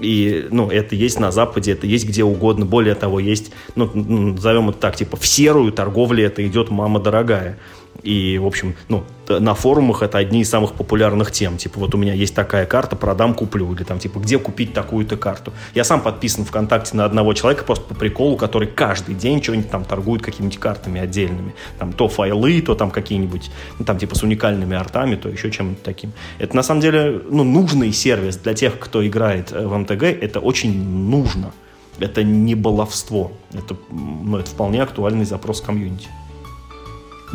[0.00, 2.66] И, ну, это есть на Западе, это есть где угодно.
[2.66, 7.58] Более того, есть, ну, назовем это так, типа, в серую торговле это идет мама дорогая.
[8.02, 11.56] И, в общем, ну, на форумах это одни из самых популярных тем.
[11.56, 13.72] Типа, вот у меня есть такая карта, продам, куплю.
[13.72, 15.52] Или там, типа, где купить такую-то карту.
[15.74, 19.84] Я сам подписан ВКонтакте на одного человека просто по приколу, который каждый день что-нибудь там
[19.84, 21.54] торгует какими-нибудь картами отдельными.
[21.78, 25.82] Там то файлы, то там какие-нибудь, ну, там, типа, с уникальными артами, то еще чем-то
[25.82, 26.12] таким.
[26.38, 30.02] Это, на самом деле, ну, нужный сервис для тех, кто играет э, в МТГ.
[30.02, 31.52] Это очень нужно.
[31.98, 33.32] Это не баловство.
[33.52, 36.08] Это, ну, это вполне актуальный запрос комьюнити.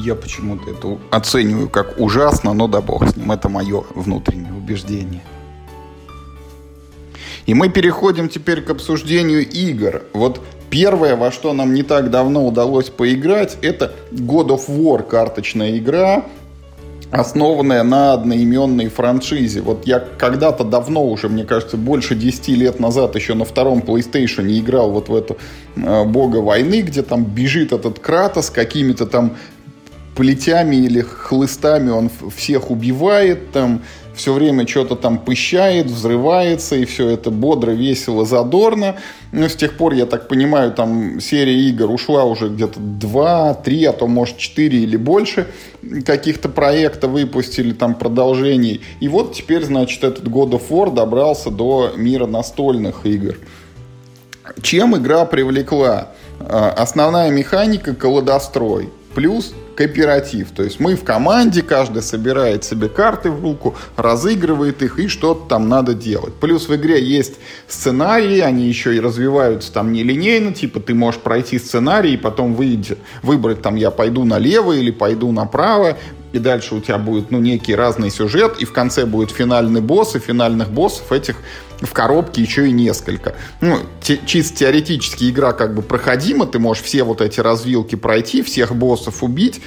[0.03, 3.31] Я почему-то это оцениваю как ужасно, но да бог с ним.
[3.31, 5.21] Это мое внутреннее убеждение.
[7.45, 10.03] И мы переходим теперь к обсуждению игр.
[10.13, 10.39] Вот
[10.69, 16.25] первое, во что нам не так давно удалось поиграть, это God of War карточная игра,
[17.11, 19.61] основанная на одноименной франшизе.
[19.61, 24.47] Вот я когда-то давно уже, мне кажется, больше 10 лет назад еще на втором PlayStation
[24.59, 25.37] играл вот в эту
[25.75, 29.35] э, бога войны, где там бежит этот Кратос какими-то там
[30.19, 33.81] плетями или хлыстами он всех убивает, там
[34.13, 38.97] все время что-то там пыщает, взрывается, и все это бодро, весело, задорно.
[39.31, 43.85] Но с тех пор, я так понимаю, там серия игр ушла уже где-то 2, 3,
[43.85, 45.47] а то может 4 или больше
[46.05, 48.81] каких-то проектов выпустили, там продолжений.
[48.99, 53.37] И вот теперь, значит, этот God of War добрался до мира настольных игр.
[54.61, 56.09] Чем игра привлекла?
[56.41, 58.89] А, основная механика– колодострой.
[59.15, 60.51] Плюс кооператив.
[60.51, 65.47] То есть мы в команде, каждый собирает себе карты в руку, разыгрывает их и что-то
[65.47, 66.33] там надо делать.
[66.33, 71.57] Плюс в игре есть сценарии, они еще и развиваются там нелинейно, типа ты можешь пройти
[71.57, 75.97] сценарий и потом выйти, выбрать там я пойду налево или пойду направо,
[76.31, 80.15] и дальше у тебя будет, ну, некий разный сюжет, и в конце будет финальный босс,
[80.15, 81.37] и финальных боссов этих
[81.81, 83.35] в коробке еще и несколько.
[83.61, 88.43] Ну, те, чисто теоретически игра как бы проходима, ты можешь все вот эти развилки пройти,
[88.43, 89.61] всех боссов убить,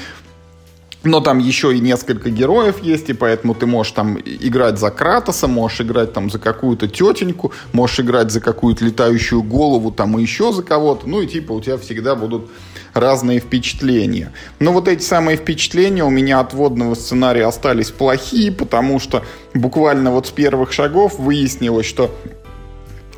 [1.05, 5.49] но там еще и несколько героев есть, и поэтому ты можешь там играть за Кратоса,
[5.49, 10.53] можешь играть там за какую-то тетеньку, можешь играть за какую-то летающую голову, там и еще
[10.53, 11.09] за кого-то.
[11.09, 12.51] Ну и типа у тебя всегда будут
[12.95, 14.33] разные впечатления.
[14.59, 19.25] Но вот эти самые впечатления у меня от водного сценария остались плохие, потому что
[19.55, 22.15] буквально вот с первых шагов выяснилось, что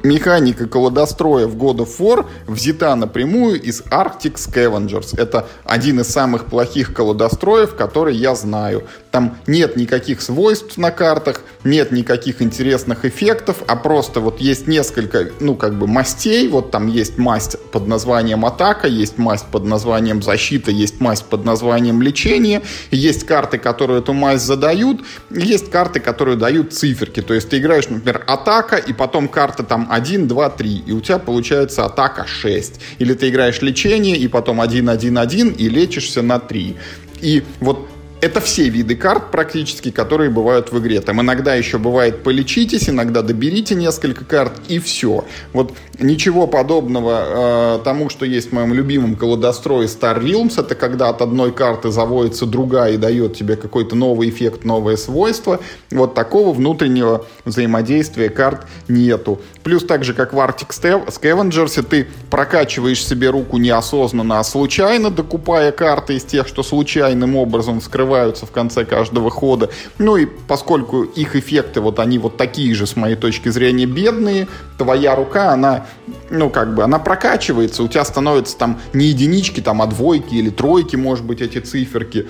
[0.05, 5.19] Механика колодостроя в God of War взята напрямую из Arctic Scavengers.
[5.19, 8.87] Это один из самых плохих колодостроев, который я знаю.
[9.15, 15.29] Там нет никаких свойств на картах, нет никаких интересных эффектов, а просто вот есть несколько,
[15.39, 16.49] ну, как бы мастей.
[16.49, 21.45] Вот там есть масть под названием атака, есть масть под названием защита, есть масть под
[21.45, 27.23] названием лечение, есть карты, которые эту масть задают, есть карты, которые дают циферки.
[27.23, 31.01] То есть ты играешь, например, атака, и потом карта там 1, 2, 3, и у
[31.01, 32.81] тебя получается атака 6.
[32.99, 36.77] Или ты играешь лечение, и потом 1, 1, 1, и лечишься на 3.
[37.21, 37.89] И вот
[38.21, 41.01] это все виды карт практически, которые бывают в игре.
[41.01, 45.25] Там иногда еще бывает полечитесь, иногда доберите несколько карт и все.
[45.53, 51.09] Вот ничего подобного э, тому, что есть в моем любимом колодострое Star Realms, это когда
[51.11, 55.61] от одной карты заводится другая и дает тебе какой-то новый эффект, новое свойство.
[55.91, 59.41] Вот такого внутреннего взаимодействия карт нету.
[59.63, 65.73] Плюс так же, как в Arctic Scavengers, ты прокачиваешь себе руку неосознанно, а случайно, докупая
[65.73, 69.71] карты из тех, что случайным образом вскрываются в конце каждого хода.
[69.99, 74.47] Ну и поскольку их эффекты, вот они вот такие же, с моей точки зрения, бедные,
[74.79, 75.87] твоя рука, она
[76.31, 80.51] ну, как бы, она прокачивается, у тебя становятся там не единички, там, а двойки или
[80.51, 82.27] тройки, может быть, эти циферки.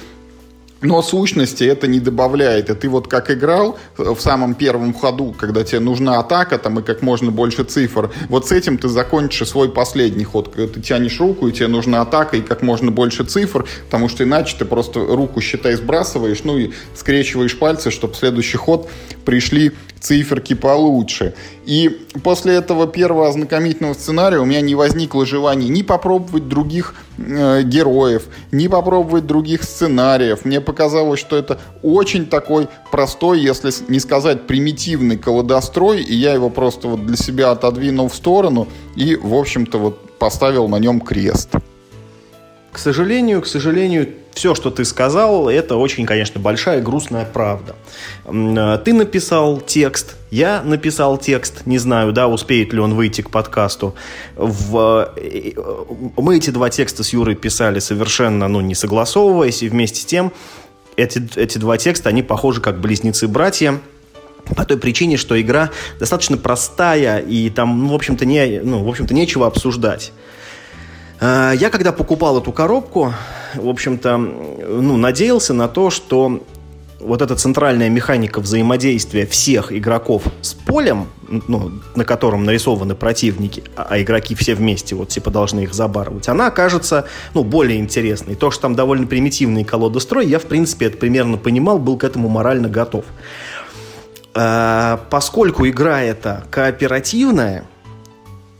[0.84, 2.68] Но сущности это не добавляет.
[2.68, 6.82] И ты вот как играл в самом первом ходу, когда тебе нужна атака там и
[6.82, 10.52] как можно больше цифр, вот с этим ты закончишь свой последний ход.
[10.54, 14.24] Когда ты тянешь руку, и тебе нужна атака и как можно больше цифр, потому что
[14.24, 18.90] иначе ты просто руку, считай, сбрасываешь, ну и скрещиваешь пальцы, чтобы следующий ход
[19.24, 21.34] пришли циферки получше.
[21.64, 27.62] И после этого первого ознакомительного сценария у меня не возникло желания ни попробовать других э,
[27.62, 30.44] героев, ни попробовать других сценариев.
[30.44, 36.50] Мне показалось, что это очень такой простой, если не сказать примитивный колодострой, и я его
[36.50, 41.50] просто вот для себя отодвинул в сторону и, в общем-то, вот поставил на нем крест.
[42.74, 47.76] К сожалению, к сожалению, все, что ты сказал, это очень, конечно, большая грустная правда.
[48.24, 53.30] Э, ты написал текст, я написал текст, не знаю, да, успеет ли он выйти к
[53.30, 53.94] подкасту.
[54.34, 55.08] В...
[55.16, 55.52] Э,
[56.16, 60.32] мы эти два текста с Юрой писали совершенно, ну, не согласовываясь, и вместе с тем
[60.96, 63.78] эти, эти два текста, они похожи как близнецы-братья,
[64.56, 65.70] по той причине, что игра
[66.00, 70.12] достаточно простая, и там, ну, в общем-то, не, ну, в общем-то, нечего обсуждать.
[71.20, 73.12] Э, я когда покупал эту коробку,
[73.54, 76.42] в общем-то, ну, надеялся на то, что
[77.04, 83.86] вот эта центральная механика взаимодействия всех игроков с полем, ну, на котором нарисованы противники, а,
[83.90, 88.34] а игроки все вместе вот типа должны их забарывать, она окажется ну, более интересной.
[88.34, 92.28] То, что там довольно примитивный колодострой, я в принципе это примерно понимал, был к этому
[92.28, 93.04] морально готов.
[94.34, 97.64] А, поскольку игра эта кооперативная,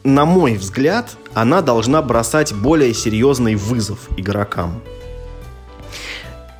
[0.05, 4.83] на мой взгляд, она должна бросать более серьезный вызов игрокам.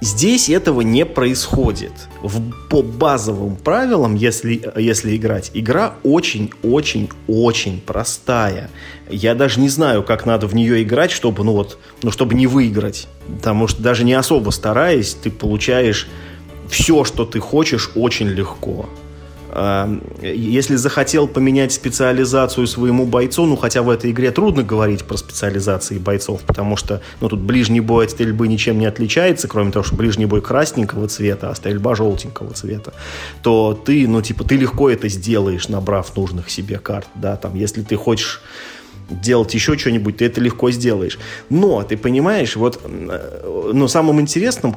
[0.01, 1.93] Здесь этого не происходит.
[2.21, 8.71] В, по базовым правилам, если, если играть, игра очень-очень-очень простая.
[9.09, 12.47] Я даже не знаю, как надо в нее играть, чтобы, ну вот, ну, чтобы не
[12.47, 13.09] выиграть.
[13.37, 16.07] Потому что даже не особо стараясь, ты получаешь
[16.69, 18.91] все, что ты хочешь, очень легко.
[19.57, 25.17] Эм, если захотел поменять специализацию своему бойцу, ну хотя в этой игре трудно говорить про
[25.17, 29.85] специализации бойцов, потому что ну, тут ближний бой от стрельбы ничем не отличается, кроме того,
[29.85, 32.95] что ближний бой красненького цвета, а стрельба желтенького цвета,
[33.45, 37.83] то ты, ну типа, ты легко это сделаешь, набрав нужных себе карт, да, там, если
[37.83, 38.43] ты хочешь
[39.09, 41.19] делать еще что-нибудь, ты это легко сделаешь.
[41.49, 44.75] Но, ты понимаешь, вот, ну, самым интересным,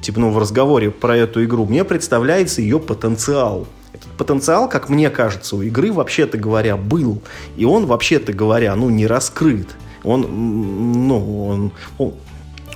[0.00, 3.66] типа, ну, в разговоре про эту игру, мне представляется ее потенциал–
[4.16, 7.22] потенциал, как мне кажется, у игры, вообще-то говоря, был.
[7.56, 9.68] И он, вообще-то говоря, ну, не раскрыт.
[10.04, 10.26] Он,
[11.06, 12.14] ну, он, он,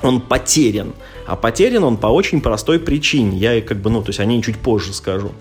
[0.02, 0.92] он потерян.
[1.26, 3.36] А потерян он по очень простой причине.
[3.36, 5.32] Я как бы, ну, то есть о ней чуть позже скажу.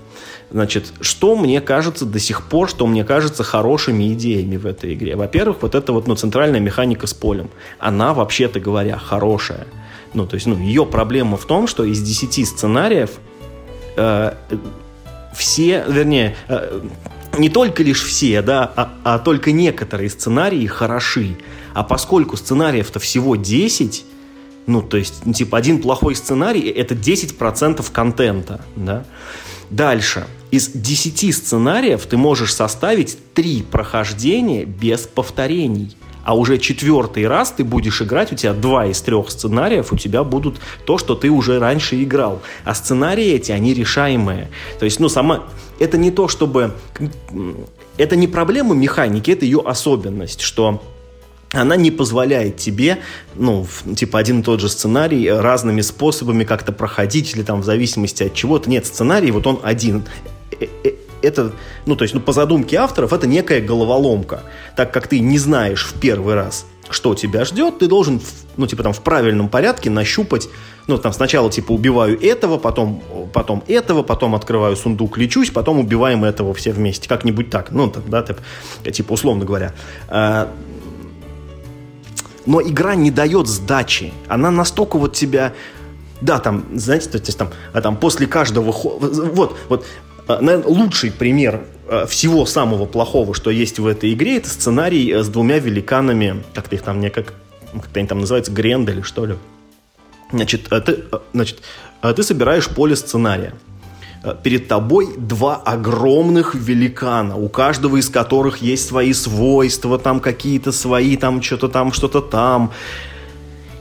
[0.51, 5.15] Значит, что мне кажется до сих пор, что мне кажется хорошими идеями в этой игре?
[5.15, 7.49] Во-первых, вот эта вот, ну, центральная механика с полем.
[7.79, 9.67] Она, вообще-то говоря, хорошая.
[10.13, 13.11] Ну, то есть, ну, ее проблема в том, что из 10 сценариев
[13.97, 14.33] э,
[15.35, 16.81] все, вернее, э,
[17.37, 21.37] не только лишь все, да, а, а только некоторые сценарии хороши.
[21.73, 24.05] А поскольку сценариев-то всего 10,
[24.67, 29.05] ну, то есть, ну, типа, один плохой сценарий– это 10% контента, да.
[29.69, 30.27] Дальше.
[30.51, 37.63] Из 10 сценариев ты можешь составить 3 прохождения без повторений а уже четвертый раз ты
[37.63, 41.59] будешь играть, у тебя два из трех сценариев, у тебя будут то, что ты уже
[41.59, 42.41] раньше играл.
[42.65, 44.49] А сценарии эти, они решаемые.
[44.79, 45.43] То есть, ну, сама...
[45.79, 46.73] Это не то, чтобы...
[47.97, 50.81] Это не проблема механики, это ее особенность, что
[51.53, 52.97] она не позволяет тебе,
[53.35, 53.65] ну,
[53.95, 58.33] типа, один и тот же сценарий разными способами как-то проходить, или там в зависимости от
[58.33, 58.69] чего-то.
[58.69, 60.05] Нет, сценарий, вот он один
[60.59, 60.91] э, э,
[61.25, 61.51] это,
[61.85, 64.43] ну, то есть, ну, по задумке авторов, это некая головоломка.
[64.75, 68.21] Так как ты не знаешь в первый раз, что тебя ждет, ты должен,
[68.57, 70.47] ну, типа, там, в правильном порядке нащупать,
[70.87, 73.01] ну, там, сначала, типа, убиваю этого, потом,
[73.33, 77.09] потом этого, потом открываю сундук, лечусь, потом убиваем этого все вместе.
[77.09, 77.71] Как-нибудь так.
[77.71, 78.23] Ну, так, да,
[78.91, 79.73] типа, условно говоря.
[80.07, 80.51] А,
[82.45, 84.13] но игра не дает сдачи.
[84.27, 85.53] Она настолько вот тебя
[86.21, 91.11] да, там, знаете, то есть там, а там после каждого вот, вот а, наверное, лучший
[91.11, 95.59] пример а, всего самого плохого, что есть в этой игре, это сценарий э, с двумя
[95.59, 97.33] великанами, как-то их там не как,
[97.73, 99.35] как-то они там называются, Грендели, что ли.
[100.31, 101.03] Значит, а ты,
[101.33, 101.61] значит,
[102.01, 103.53] ты собираешь поле сценария.
[104.41, 111.15] Перед тобой два огромных великана, у каждого из которых есть свои свойства, там какие-то свои,
[111.15, 112.71] там что-то там, что-то там.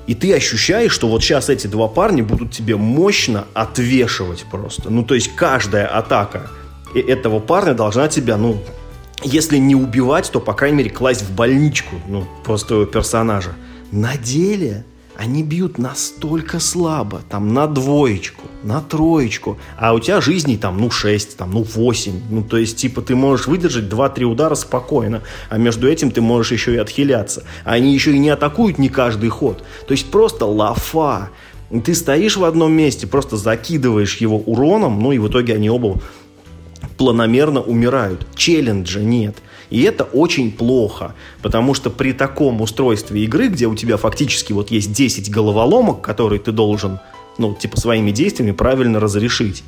[0.07, 4.91] И ты ощущаешь, что вот сейчас эти два парня будут тебе мощно отвешивать просто.
[4.91, 6.51] Ну, то есть каждая атака
[6.95, 8.63] этого парня должна тебя, ну,
[9.23, 13.55] если не убивать, то, по крайней мере, класть в больничку, ну, просто персонажа.
[13.91, 14.85] На деле
[15.17, 20.91] они бьют настолько слабо, там на двоечку, на троечку, а у тебя жизней там, ну,
[20.91, 25.59] 6, там, ну, 8, ну, то есть, типа, ты можешь выдержать 2-3 удара спокойно, а
[25.59, 27.45] между этим ты можешь еще и отхиляться.
[27.65, 31.31] А они еще и не атакуют не каждый ход, то есть просто лафа.
[31.85, 36.01] Ты стоишь в одном месте, просто закидываешь его уроном, ну, и в итоге они оба
[36.97, 38.27] планомерно умирают.
[38.37, 39.37] Челленджа нет.
[39.71, 44.71] И это очень плохо, потому что при таком устройстве игры, где у тебя фактически вот
[44.71, 47.01] есть 10 головоломок, которые ты должен,
[47.39, 49.65] ну, типа своими действиями правильно разрешить,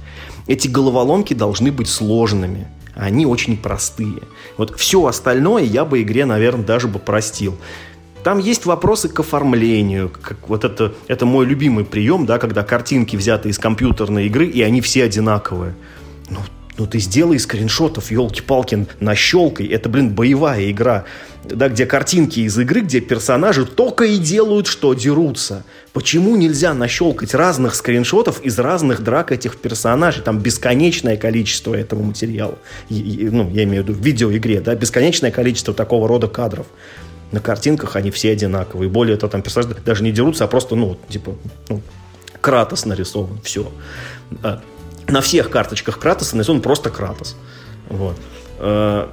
[0.46, 2.68] эти головоломки должны быть сложными.
[2.94, 4.22] Они очень простые.
[4.56, 7.56] Вот все остальное я бы игре, наверное, даже бы простил.
[8.24, 10.10] Там есть вопросы к оформлению.
[10.10, 14.62] Как вот это, это мой любимый прием, да, когда картинки взяты из компьютерной игры, и
[14.62, 15.74] они все одинаковые.
[16.28, 16.38] Ну,
[16.78, 19.66] ну ты сделай скриншотов, елки-палки, нащелкай.
[19.66, 21.04] Это, блин, боевая игра,
[21.44, 25.64] да, где картинки из игры, где персонажи только и делают, что дерутся.
[25.92, 30.22] Почему нельзя нащелкать разных скриншотов из разных драк этих персонажей?
[30.22, 32.58] Там бесконечное количество этого материала.
[32.88, 36.66] И, и, ну, я имею в виду в видеоигре, да, бесконечное количество такого рода кадров
[37.32, 38.88] на картинках они все одинаковые.
[38.88, 41.34] Более того, там персонажи даже не дерутся, а просто, ну, типа,
[41.68, 41.82] ну,
[42.40, 43.72] Кратос нарисован, все.
[45.08, 47.36] На всех карточках Кратоса нарисован просто Кратос.
[47.88, 48.16] Вот.
[48.58, 49.12] А,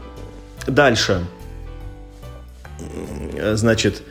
[0.67, 1.25] дальше.
[3.53, 4.03] Значит,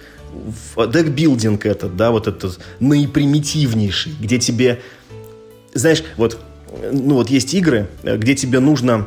[0.77, 4.81] декбилдинг этот, да, вот этот наипримитивнейший, где тебе,
[5.75, 6.39] знаешь, вот,
[6.91, 9.07] ну вот есть игры, где тебе нужно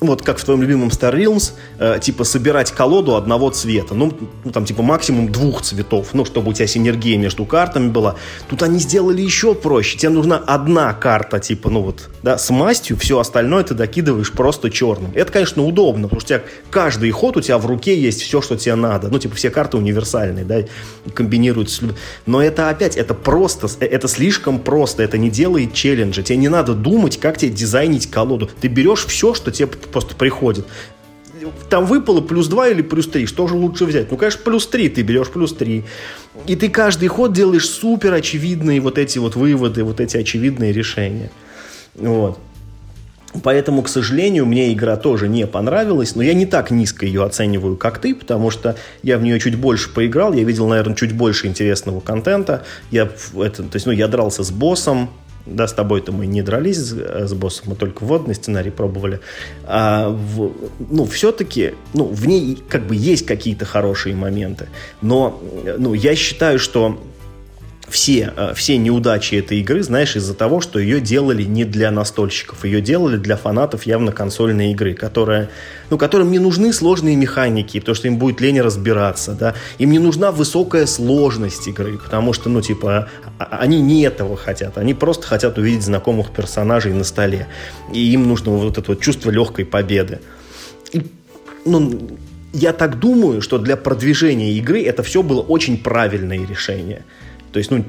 [0.00, 4.12] вот как в твоем любимом Star Realms, э, типа собирать колоду одного цвета, ну,
[4.44, 8.16] ну, там, типа, максимум двух цветов, ну, чтобы у тебя синергия между картами была.
[8.48, 9.98] Тут они сделали еще проще.
[9.98, 14.70] Тебе нужна одна карта, типа, ну, вот, да, с мастью, все остальное ты докидываешь просто
[14.70, 15.12] черным.
[15.14, 18.40] Это, конечно, удобно, потому что у тебя каждый ход у тебя в руке есть все,
[18.40, 19.08] что тебе надо.
[19.08, 20.60] Ну, типа, все карты универсальные, да,
[21.14, 21.94] комбинируются.
[22.26, 26.22] Но это опять, это просто, это слишком просто, это не делает челленджа.
[26.22, 28.50] Тебе не надо думать, как тебе дизайнить колоду.
[28.60, 30.66] Ты берешь все, что тебе просто приходит.
[31.70, 34.10] Там выпало плюс 2 или плюс 3, что же лучше взять?
[34.10, 35.84] Ну, конечно, плюс 3, ты берешь плюс 3.
[36.46, 41.30] И ты каждый ход делаешь супер очевидные вот эти вот выводы, вот эти очевидные решения.
[41.94, 42.38] Вот.
[43.44, 47.76] Поэтому, к сожалению, мне игра тоже не понравилась, но я не так низко ее оцениваю,
[47.76, 51.46] как ты, потому что я в нее чуть больше поиграл, я видел, наверное, чуть больше
[51.46, 52.64] интересного контента.
[52.90, 55.10] Я, это, то есть, ну, я дрался с боссом,
[55.46, 59.20] да, с тобой-то мы не дрались с, с боссом, мы только водный сценарий пробовали.
[59.64, 64.68] А в, ну, все-таки, ну, в ней как бы есть какие-то хорошие моменты.
[65.02, 65.40] Но,
[65.78, 67.00] ну, я считаю, что
[67.90, 72.64] все, э, все неудачи этой игры, знаешь, из-за того, что ее делали не для настольщиков,
[72.64, 75.50] ее делали для фанатов явно консольной игры, которая,
[75.90, 79.98] ну, которым не нужны сложные механики, потому что им будет лень разбираться, да, им не
[79.98, 84.94] нужна высокая сложность игры, потому что, ну, типа, а, а, они не этого хотят, они
[84.94, 87.48] просто хотят увидеть знакомых персонажей на столе,
[87.92, 90.20] и им нужно вот это вот чувство легкой победы.
[90.92, 91.02] И,
[91.64, 92.18] ну,
[92.52, 97.04] я так думаю, что для продвижения игры это все было очень правильное решение.
[97.52, 97.84] То есть, ну,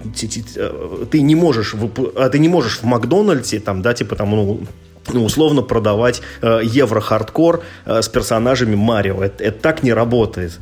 [0.55, 1.75] э, ты не можешь,
[2.15, 4.61] а ты не можешь в Макдональдсе, там, да, типа, там, ну,
[5.13, 9.23] ну, условно продавать э, евро-хардкор э, с персонажами Марио.
[9.23, 10.59] Это, это так не работает.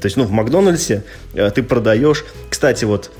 [0.00, 1.04] То есть, ну, в Макдональдсе
[1.34, 2.24] э, ты продаешь...
[2.48, 3.10] Кстати, вот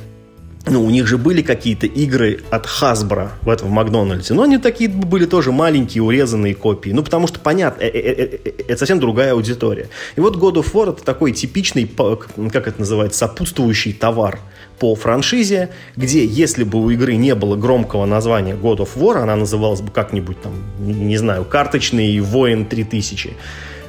[0.69, 4.59] ну, у них же были какие-то игры от Hasbro в этом в Макдональдсе, но они
[4.59, 6.91] такие были тоже маленькие, урезанные копии.
[6.91, 9.89] Ну, потому что, понятно, э, э, э, это совсем другая аудитория.
[10.17, 14.41] И вот God of War это такой типичный, как это называется, сопутствующий товар
[14.81, 19.37] по франшизе, где, если бы у игры не было громкого названия God of War, она
[19.37, 23.35] называлась бы как-нибудь там, не знаю, «Карточный воин 3000»,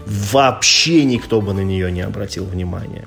[0.06, 3.06] вообще никто бы на нее не обратил внимания.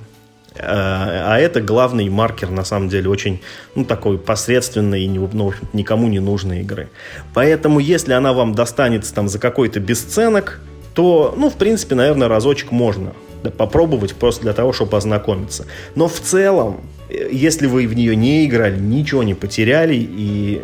[0.63, 3.41] А это главный маркер, на самом деле, очень,
[3.75, 6.89] ну, такой посредственной и, ну, никому не нужной игры.
[7.35, 10.61] Поэтому, если она вам достанется там за какой-то бесценок,
[10.95, 13.13] то, ну, в принципе, наверное, разочек можно
[13.57, 15.67] попробовать просто для того, чтобы ознакомиться.
[15.95, 20.63] Но в целом, э, если вы в нее не играли, ничего не потеряли и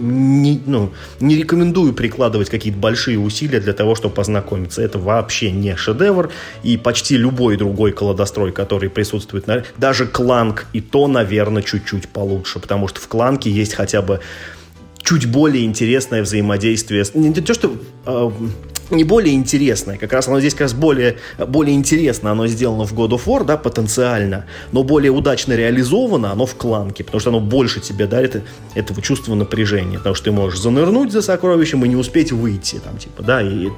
[0.00, 4.82] не, ну, не рекомендую прикладывать какие-то большие усилия для того, чтобы познакомиться.
[4.82, 6.30] Это вообще не шедевр.
[6.62, 9.64] И почти любой другой колодострой, который присутствует, на...
[9.78, 12.58] даже кланк, и то, наверное, чуть-чуть получше.
[12.58, 14.20] Потому что в кланке есть хотя бы
[15.02, 17.04] чуть более интересное взаимодействие.
[17.14, 17.72] Не то, что
[18.06, 18.30] э,
[18.90, 22.94] не более интересное, как раз оно здесь как раз более, более интересно, оно сделано в
[22.94, 27.40] God of War, да, потенциально, но более удачно реализовано оно в кланке, потому что оно
[27.40, 28.42] больше тебе дарит
[28.74, 32.98] этого чувства напряжения, потому что ты можешь занырнуть за сокровищем и не успеть выйти, там,
[32.98, 33.68] типа, да, и,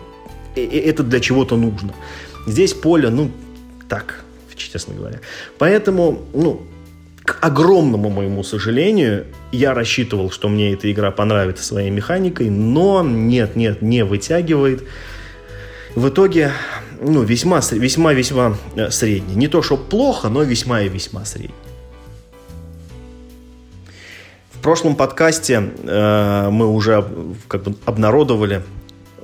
[0.55, 1.95] и, и это для чего-то нужно.
[2.47, 3.31] Здесь поле, ну,
[3.89, 4.25] так,
[4.57, 5.21] честно говоря.
[5.59, 6.63] Поэтому, ну,
[7.29, 13.55] к огромному моему сожалению, я рассчитывал, что мне эта игра понравится своей механикой, но нет,
[13.55, 14.85] нет, не вытягивает.
[15.95, 16.53] В итоге,
[17.03, 19.35] ну, весьма, весьма, весьма э, средний.
[19.35, 21.55] Не то, что плохо, но весьма и весьма средний.
[24.53, 27.05] В прошлом подкасте э, мы уже
[27.47, 28.63] как бы обнародовали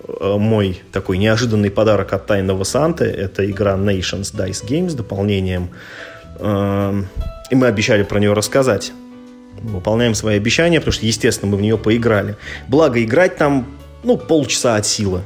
[0.06, 3.06] э, мой такой неожиданный подарок от Тайного Санты.
[3.06, 5.70] Это игра Nations Dice Games с дополнением.
[6.38, 7.02] Э,
[7.50, 8.92] и мы обещали про нее рассказать.
[9.62, 12.36] Выполняем свои обещания, потому что, естественно, мы в нее поиграли.
[12.68, 13.66] Благо, играть там,
[14.02, 15.22] ну, полчаса от силы.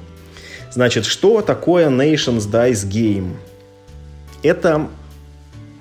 [0.71, 3.37] Значит, что такое Nations Dice Game?
[4.43, 4.89] Это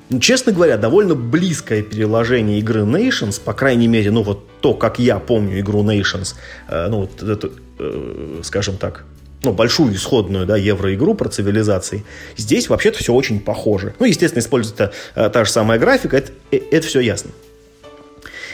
[0.10, 5.00] ну, честно говоря, довольно близкое переложение игры Nations, по крайней мере, ну вот то, как
[5.00, 6.36] я помню игру Nations,
[6.70, 9.04] э, ну вот эту, э, скажем так,
[9.48, 12.04] ну, большую исходную, да, евроигру про цивилизации.
[12.36, 13.94] Здесь вообще-то все очень похоже.
[13.98, 17.32] Ну, естественно, используется э, та же самая графика, это, э, это все ясно.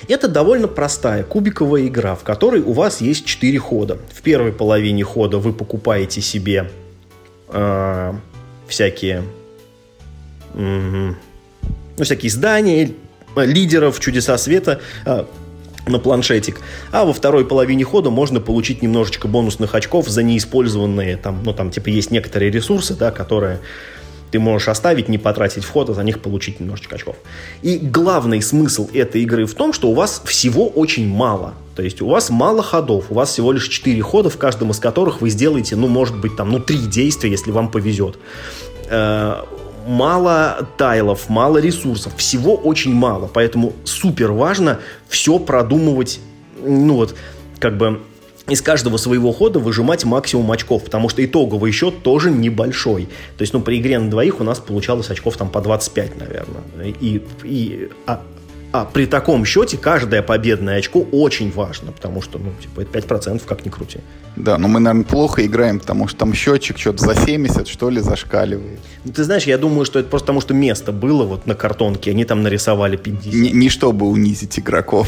[0.07, 3.97] Это довольно простая кубиковая игра, в которой у вас есть 4 хода.
[4.13, 6.69] В первой половине хода вы покупаете себе
[7.49, 8.13] э,
[8.67, 9.23] всякие
[10.53, 11.13] э,
[11.97, 12.91] ну, всякие здания,
[13.35, 15.25] лидеров, чудеса света, э,
[15.87, 16.59] на планшетик.
[16.91, 21.71] А во второй половине хода можно получить немножечко бонусных очков за неиспользованные, там, ну, там,
[21.71, 23.59] типа, есть некоторые ресурсы, да, которые
[24.31, 27.15] ты можешь оставить, не потратить вход, а за них получить немножечко очков.
[27.61, 31.53] И главный смысл этой игры в том, что у вас всего очень мало.
[31.75, 34.79] То есть у вас мало ходов, у вас всего лишь 4 хода, в каждом из
[34.79, 38.17] которых вы сделаете, ну, может быть, там, ну, 3 действия, если вам повезет
[38.89, 39.35] э,
[39.85, 46.19] мало тайлов, мало ресурсов, всего очень мало, поэтому супер важно все продумывать,
[46.61, 47.15] ну вот,
[47.59, 48.01] как бы
[48.47, 53.05] из каждого своего хода выжимать максимум очков, потому что итоговый счет тоже небольшой.
[53.37, 56.93] То есть, ну, при игре на двоих у нас получалось очков там по 25, наверное.
[56.99, 58.21] И, и а,
[58.73, 63.43] а при таком счете каждое победное очко очень важно, потому что, ну, типа, это 5%,
[63.45, 63.99] как ни крути.
[64.35, 68.01] Да, но мы, наверное, плохо играем, потому что там счетчик что-то за 70, что ли,
[68.01, 68.79] зашкаливает.
[69.05, 72.09] Ну, ты знаешь, я думаю, что это просто потому, что место было вот на картонке,
[72.09, 73.31] они там нарисовали 50.
[73.31, 75.07] Не, не чтобы унизить игроков.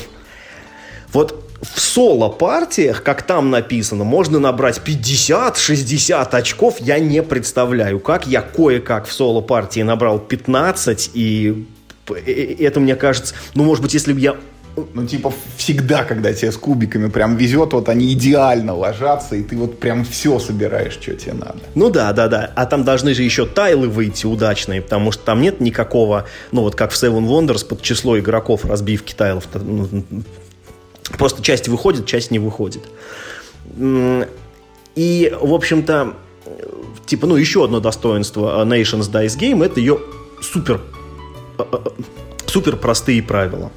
[1.11, 6.75] Вот в соло-партиях, как там написано, можно набрать 50-60 очков.
[6.81, 8.27] Я не представляю, как.
[8.27, 11.65] Я кое-как в соло-партии набрал 15 и
[12.13, 14.35] это мне кажется, ну, может быть, если бы я
[14.93, 19.55] ну, типа, всегда, когда тебе с кубиками прям везет, вот они идеально ложатся, и ты
[19.55, 21.59] вот прям все собираешь, что тебе надо.
[21.75, 22.51] Ну да, да, да.
[22.55, 26.75] А там должны же еще тайлы выйти удачные, потому что там нет никакого, ну вот
[26.75, 29.47] как в Seven Wonders под число игроков разбивки тайлов.
[29.53, 29.87] Ну,
[31.17, 32.83] просто часть выходит, часть не выходит.
[34.95, 36.13] И, в общем-то,
[37.05, 39.99] типа, ну, еще одно достоинство Nations Dice Game— это ее
[40.41, 40.94] супер Э, э,
[42.45, 43.71] супер простые правила.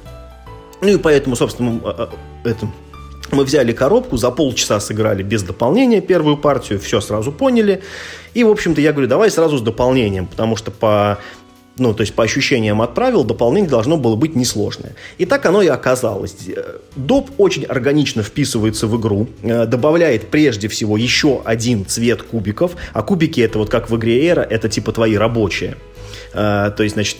[0.81, 2.07] Ну и поэтому, собственно, э,
[2.45, 2.67] это,
[3.31, 7.81] мы взяли коробку, за полчаса сыграли без дополнения первую партию, все сразу поняли.
[8.33, 11.19] И, в общем-то, я говорю, давай сразу с дополнением, потому что по
[11.77, 14.95] ну, то есть по ощущениям от правил, дополнение должно было быть несложное.
[15.17, 16.35] И так оно и оказалось.
[16.97, 23.39] Доп очень органично вписывается в игру, добавляет прежде всего еще один цвет кубиков, а кубики
[23.39, 25.77] это вот как в игре Эра, это типа твои рабочие.
[26.33, 27.17] То есть, значит,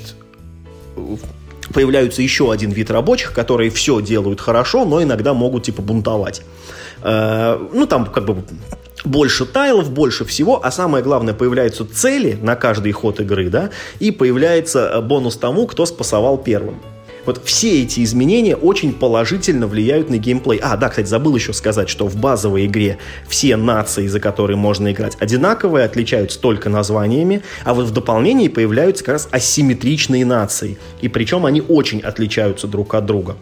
[1.74, 6.42] появляются еще один вид рабочих, которые все делают хорошо, но иногда могут типа бунтовать.
[7.04, 8.44] Э, ну, там как бы
[9.06, 13.70] больше тайлов, больше всего, а самое главное, появляются цели на каждый ход игры, да,
[14.00, 16.80] и появляется бонус тому, кто спасовал первым.
[17.26, 20.60] Вот все эти изменения очень положительно влияют на геймплей.
[20.62, 22.98] А, да, кстати, забыл еще сказать, что в базовой игре
[23.28, 29.04] все нации, за которые можно играть, одинаковые, отличаются только названиями, а вот в дополнении появляются
[29.04, 30.78] как раз асимметричные нации.
[31.02, 33.36] И причем они очень отличаются друг от друга.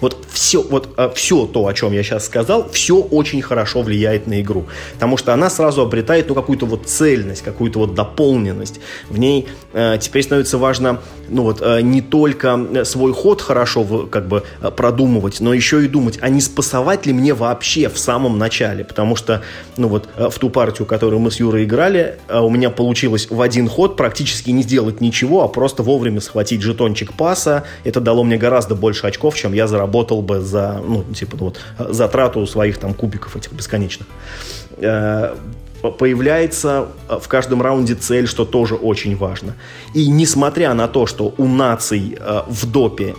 [0.00, 4.26] Вот все, вот а, все то, о чем я сейчас сказал, все очень хорошо влияет
[4.26, 4.66] на игру.
[4.94, 8.80] Потому что она сразу обретает ну, какую-то вот цельность, какую-то вот дополненность.
[9.08, 14.06] В ней э, теперь становится важно ну, вот, э, не только свой ход хорошо в,
[14.06, 17.98] как бы э, продумывать, но еще и думать, а не спасовать ли мне вообще в
[17.98, 18.84] самом начале.
[18.84, 19.42] Потому что
[19.76, 23.28] ну, вот, э, в ту партию, которую мы с Юрой играли, э, у меня получилось
[23.28, 27.64] в один ход практически не сделать ничего, а просто вовремя схватить жетончик паса.
[27.84, 31.60] Это дало мне гораздо больше очков, чем я заработал работал бы за, ну, типа, вот,
[31.78, 34.06] затрату своих там кубиков этих бесконечных.
[34.76, 35.34] Э,
[35.98, 39.54] появляется в каждом раунде цель, что тоже очень важно.
[39.94, 43.14] И несмотря на то, что у наций э, в допе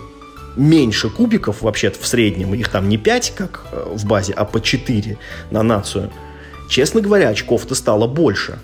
[0.58, 4.60] меньше кубиков вообще в среднем, их там не 5, как э, в базе, а по
[4.60, 5.18] 4
[5.52, 6.10] на нацию,
[6.70, 8.60] честно говоря, очков-то стало больше.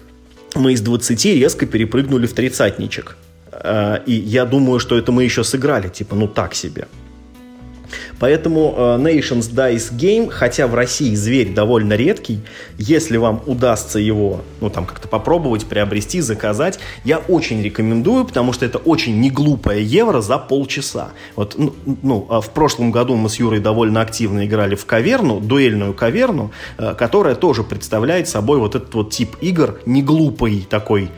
[0.56, 3.18] Мы из 20 резко перепрыгнули в тридцатничек.
[4.06, 6.88] И я думаю, что это мы еще сыграли, типа, ну так себе.
[8.26, 12.40] Поэтому э, Nations Dice Game, хотя в России зверь довольно редкий,
[12.80, 18.66] если вам удастся его, ну, там, как-то попробовать, приобрести, заказать, я очень рекомендую, потому что
[18.66, 21.10] это очень неглупая евро за полчаса.
[21.36, 25.40] Вот, ну, ну, а в прошлом году мы с Юрой довольно активно играли в каверну,
[25.40, 26.50] дуэльную каверну,
[26.80, 31.12] э, которая тоже представляет собой вот этот вот тип игр, неглупый такой,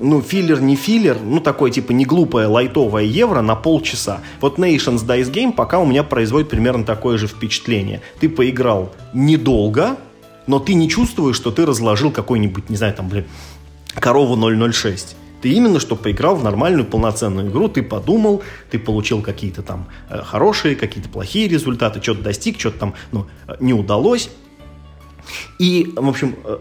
[0.00, 4.20] ну, филлер не филлер, ну, такой, типа, не глупая лайтовая евро на полчаса.
[4.40, 8.00] Вот Nations Dice Game пока у меня производит примерно такое же впечатление.
[8.18, 9.96] Ты поиграл недолго,
[10.46, 13.26] но ты не чувствуешь, что ты разложил какой-нибудь, не знаю, там, блин,
[13.94, 14.36] корову
[14.72, 15.16] 006.
[15.42, 20.22] Ты именно что поиграл в нормальную полноценную игру, ты подумал, ты получил какие-то там э,
[20.22, 24.30] хорошие, какие-то плохие результаты, что-то достиг, что-то там ну, э, не удалось.
[25.58, 26.58] И, в общем, э,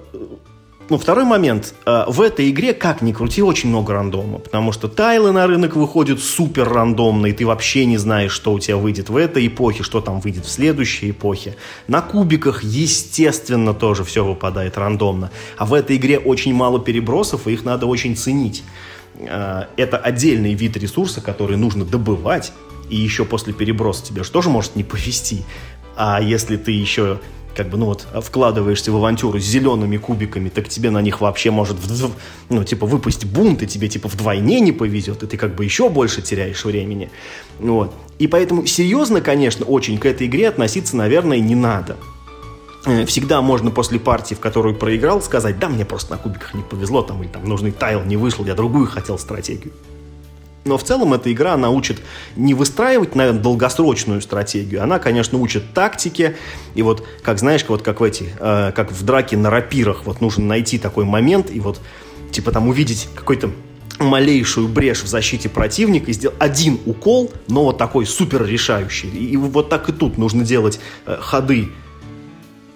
[0.89, 1.73] ну, второй момент.
[1.85, 4.39] Э, в этой игре, как ни крути, очень много рандома.
[4.39, 8.59] Потому что тайлы на рынок выходят супер рандомно, и ты вообще не знаешь, что у
[8.59, 11.55] тебя выйдет в этой эпохе, что там выйдет в следующей эпохе.
[11.87, 15.31] На кубиках, естественно, тоже все выпадает рандомно.
[15.57, 18.63] А в этой игре очень мало перебросов, и их надо очень ценить.
[19.19, 22.51] Э, это отдельный вид ресурса, который нужно добывать,
[22.89, 25.43] и еще после переброса тебе же тоже может не повезти.
[25.95, 27.19] А если ты еще
[27.55, 31.51] как бы, ну вот, вкладываешься в авантюру с зелеными кубиками, так тебе на них вообще
[31.51, 31.77] может,
[32.49, 35.89] ну, типа, выпасть бунт, и тебе, типа, вдвойне не повезет, и ты, как бы, еще
[35.89, 37.09] больше теряешь времени.
[37.59, 37.93] Вот.
[38.17, 41.97] И поэтому серьезно, конечно, очень к этой игре относиться, наверное, не надо.
[42.85, 46.63] Э, всегда можно после партии, в которую проиграл, сказать, да, мне просто на кубиках не
[46.63, 49.73] повезло, там, и там нужный тайл не вышел, я другую хотел стратегию.
[50.70, 51.99] Но в целом эта игра, она учит
[52.36, 54.84] не выстраивать, наверное, долгосрочную стратегию.
[54.84, 56.38] Она, конечно, учит тактике.
[56.76, 60.22] И вот, как знаешь, вот как в эти, э, как в драке на рапирах, вот
[60.22, 61.82] нужно найти такой момент и вот,
[62.32, 63.49] типа там увидеть какой-то
[63.97, 69.09] малейшую брешь в защите противника и сделать один укол, но вот такой супер решающий.
[69.09, 71.70] И вот так и тут нужно делать э, ходы.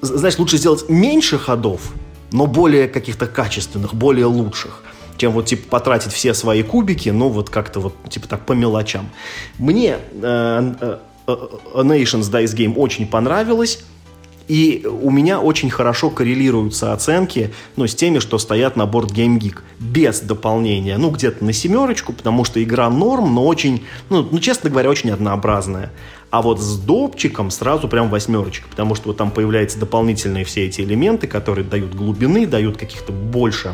[0.02, 1.94] Знаешь, лучше сделать меньше ходов,
[2.32, 4.82] но более каких-то качественных, более лучших
[5.24, 9.10] чем вот, типа, потратить все свои кубики, ну, вот как-то вот, типа, так по мелочам.
[9.58, 10.98] Мне э, э,
[11.28, 11.38] э,
[11.76, 13.86] Nations Dice Game очень понравилось.
[14.50, 19.40] И у меня очень хорошо коррелируются оценки ну, с теми, что стоят на борт Game
[19.40, 19.60] Geek.
[19.80, 20.98] Без дополнения.
[20.98, 25.12] Ну, где-то на семерочку, потому что игра норм, но очень, ну, ну, честно говоря, очень
[25.12, 25.94] однообразная.
[26.32, 30.82] А вот с допчиком сразу прям восьмерочка, потому что вот там появляются дополнительные все эти
[30.82, 33.72] элементы, которые дают глубины, дают каких-то больше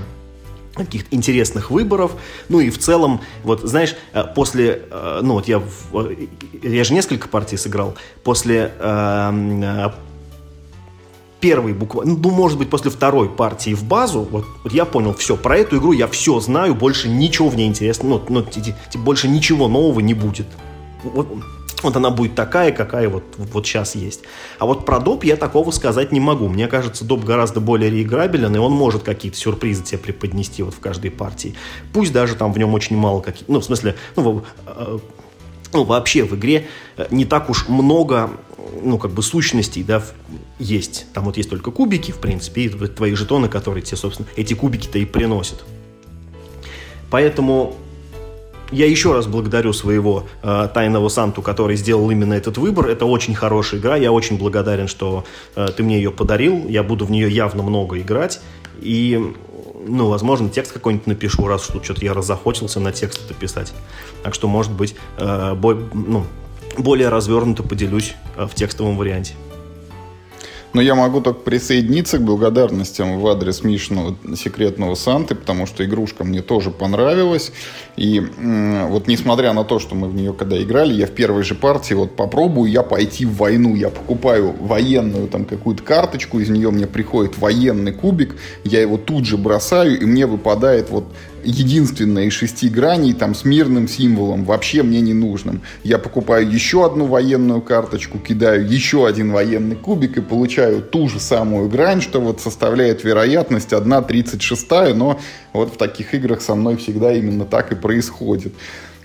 [0.86, 2.13] каких-то интересных выборов.
[2.49, 5.61] Ну и в целом, вот знаешь, э, после, э, ну вот я,
[5.93, 6.27] э,
[6.63, 9.89] я же несколько партий сыграл, после э,
[11.39, 15.38] первой буквально, ну, может быть, после второй партии в базу, вот, вот я понял, все,
[15.38, 18.45] про эту игру я все знаю, больше ничего в ней интересного, ну,
[18.95, 20.47] ну больше ничего нового не будет.
[21.03, 21.27] Вот,
[21.84, 24.21] вот она будет такая, какая вот, вот сейчас есть.
[24.57, 26.47] А вот про доп я такого сказать не могу.
[26.47, 30.80] Мне кажется, доп гораздо более реиграбелен, и он может какие-то сюрпризы тебе преподнести вот в
[30.80, 31.55] каждой партии.
[31.93, 33.47] Пусть даже там в нем очень мало каких...
[33.47, 34.99] Ну, в смысле, ну, э,
[35.73, 36.67] ну, вообще в игре
[36.97, 38.32] э, не так уж много
[38.82, 40.03] ну, как бы сущностей, да,
[40.59, 41.07] есть.
[41.13, 44.99] Там вот есть только кубики, в принципе, и твои жетоны, которые тебе, собственно, эти кубики-то
[44.99, 45.63] и приносят.
[47.09, 47.75] Поэтому
[48.72, 52.88] я еще раз благодарю своего э, тайного Санту, который сделал именно этот выбор.
[52.88, 53.95] Это очень хорошая игра.
[53.95, 55.24] Я очень благодарен, что
[55.55, 56.67] э, ты мне ее подарил.
[56.67, 58.41] Я буду в нее явно много играть.
[58.82, 59.34] И,
[59.88, 63.74] ну, возможно, текст какой-нибудь напишу, раз что что-то я разохотился на текст это писать.
[64.24, 66.26] Так что, может быть, э, бо, ну,
[66.78, 69.34] более развернуто поделюсь э, в текстовом варианте.
[70.74, 76.24] Но я могу только присоединиться к благодарностям в адрес Мишного секретного Санты, потому что игрушка
[76.24, 77.51] мне тоже понравилась.
[77.95, 81.55] И вот несмотря на то, что мы в нее когда играли, я в первой же
[81.55, 83.76] партии вот попробую я пойти в войну.
[83.76, 89.26] Я покупаю военную там какую-то карточку, из нее мне приходит военный кубик, я его тут
[89.26, 91.05] же бросаю, и мне выпадает вот
[91.49, 95.61] единственное из шести граней там с мирным символом, вообще мне не нужным.
[95.83, 101.19] Я покупаю еще одну военную карточку, кидаю еще один военный кубик и получаю ту же
[101.19, 105.19] самую грань, что вот составляет вероятность 1,36, но
[105.53, 108.53] вот в таких играх со мной всегда именно так и происходит.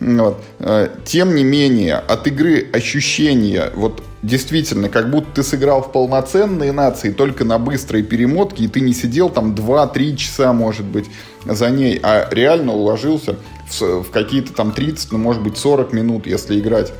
[0.00, 0.42] Вот.
[0.58, 6.72] Э, тем не менее, от игры ощущение, вот действительно, как будто ты сыграл в полноценные
[6.72, 11.06] нации только на быстрой перемотке, и ты не сидел там 2-3 часа, может быть,
[11.44, 13.36] за ней, а реально уложился
[13.68, 16.92] в, в какие-то там 30, ну, может быть, 40 минут, если играть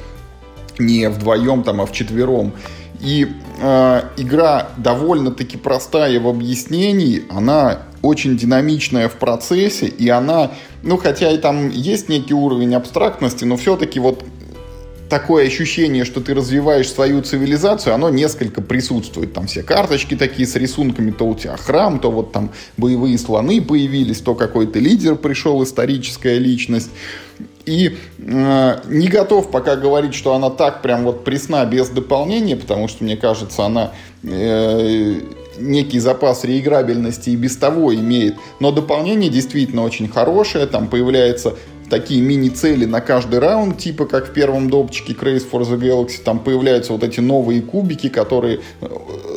[0.79, 2.53] не вдвоем, там, а в четвером.
[3.01, 3.29] И
[3.61, 10.53] э, игра довольно-таки простая в объяснении, она очень динамичная в процессе, и она,
[10.83, 14.25] ну, хотя и там есть некий уровень абстрактности, но все-таки вот
[15.09, 19.33] такое ощущение, что ты развиваешь свою цивилизацию, оно несколько присутствует.
[19.33, 23.63] Там все карточки такие с рисунками, то у тебя храм, то вот там боевые слоны
[23.63, 26.91] появились, то какой-то лидер пришел, историческая личность.
[27.65, 32.89] И э, не готов пока говорить, что она так прям вот пресна без дополнения, потому
[32.89, 33.93] что, мне кажется, она
[34.23, 35.21] э,
[35.59, 38.37] некий запас реиграбельности и без того имеет.
[38.61, 40.67] Но дополнение действительно очень хорошее.
[40.67, 41.55] Там появляется
[41.89, 46.39] такие мини-цели на каждый раунд, типа как в первом допчике Craze for the Galaxy, там
[46.39, 48.87] появляются вот эти новые кубики, которые э,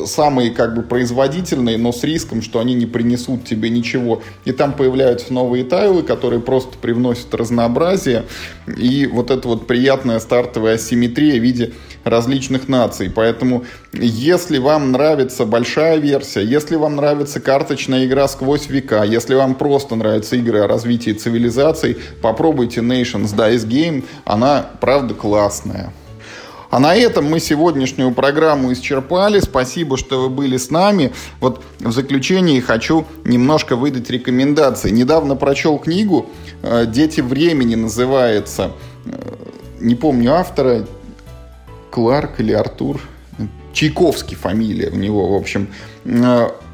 [0.06, 4.22] самые как бы производительные, но с риском, что они не принесут тебе ничего.
[4.44, 8.24] И там появляются новые тайлы, которые просто привносят разнообразие
[8.66, 11.72] и вот эта вот приятная стартовая асимметрия в виде
[12.04, 13.10] различных наций.
[13.10, 19.54] Поэтому, если вам нравится большая версия, если вам нравится карточная игра сквозь века, если вам
[19.54, 21.98] просто нравятся игры о развитии цивилизаций,
[22.38, 24.04] попробуйте Nations Dice Game.
[24.24, 25.92] Она, правда, классная.
[26.70, 29.40] А на этом мы сегодняшнюю программу исчерпали.
[29.40, 31.12] Спасибо, что вы были с нами.
[31.40, 34.90] Вот в заключении хочу немножко выдать рекомендации.
[34.90, 36.26] Недавно прочел книгу
[36.62, 38.70] э, «Дети времени» называется.
[39.06, 39.10] Э,
[39.80, 40.86] не помню автора,
[41.90, 43.00] Кларк или Артур.
[43.72, 45.68] Чайковский фамилия у него, в общем.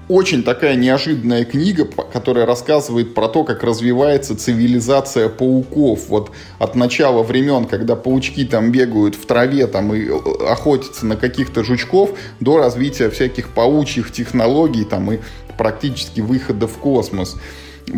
[0.08, 6.08] Очень такая неожиданная книга, которая рассказывает про то, как развивается цивилизация пауков.
[6.08, 10.12] Вот от начала времен, когда паучки там бегают в траве там, и э,
[10.46, 15.20] охотятся на каких-то жучков, до развития всяких паучьих технологий там, и
[15.56, 17.36] практически выхода в космос.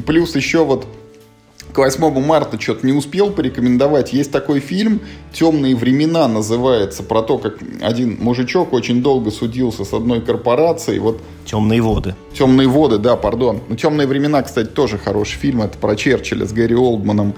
[0.07, 0.87] Плюс еще вот
[1.77, 4.15] к 8 марта что-то не успел порекомендовать.
[4.15, 5.03] Есть такой фильм
[5.35, 11.01] «Темные времена» называется, про то, как один мужичок очень долго судился с одной корпорацией.
[11.01, 12.15] Вот «Темные воды».
[12.33, 13.61] «Темные воды», да, пардон.
[13.69, 15.61] Ну, «Темные времена», кстати, тоже хороший фильм.
[15.61, 17.35] Это про Черчилля с Гэри Олдманом.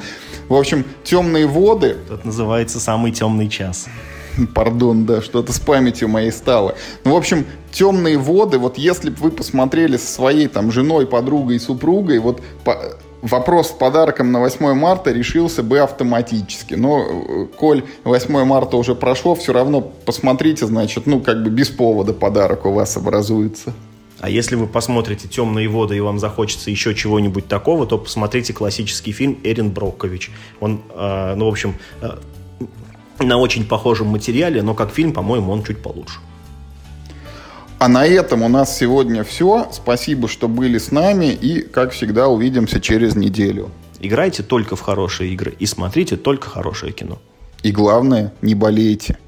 [0.46, 1.96] В общем, «Темные воды».
[2.08, 3.88] Это называется «Самый темный час».
[4.54, 6.76] Пардон, да, что-то с памятью моей стало.
[7.02, 11.58] Ну, в общем, темные воды, вот если бы вы посмотрели со своей там женой, подругой,
[11.58, 12.76] супругой, вот по
[13.22, 16.74] вопрос с подарком на 8 марта решился бы автоматически.
[16.74, 21.68] Но, э, коль 8 марта уже прошло, все равно посмотрите, значит, ну, как бы без
[21.68, 23.72] повода подарок у вас образуется.
[24.20, 29.12] А если вы посмотрите «Темные воды» и вам захочется еще чего-нибудь такого, то посмотрите классический
[29.12, 30.30] фильм «Эрин Брокович».
[30.60, 32.10] Он, э, ну, в общем, э,
[33.20, 36.18] на очень похожем материале, но как фильм, по-моему, он чуть получше.
[37.78, 39.68] А на этом у нас сегодня все.
[39.72, 41.26] Спасибо, что были с нами.
[41.26, 43.70] И, как всегда, увидимся через неделю.
[44.00, 47.18] Играйте только в хорошие игры и смотрите только хорошее кино.
[47.62, 49.18] И главное, не болейте.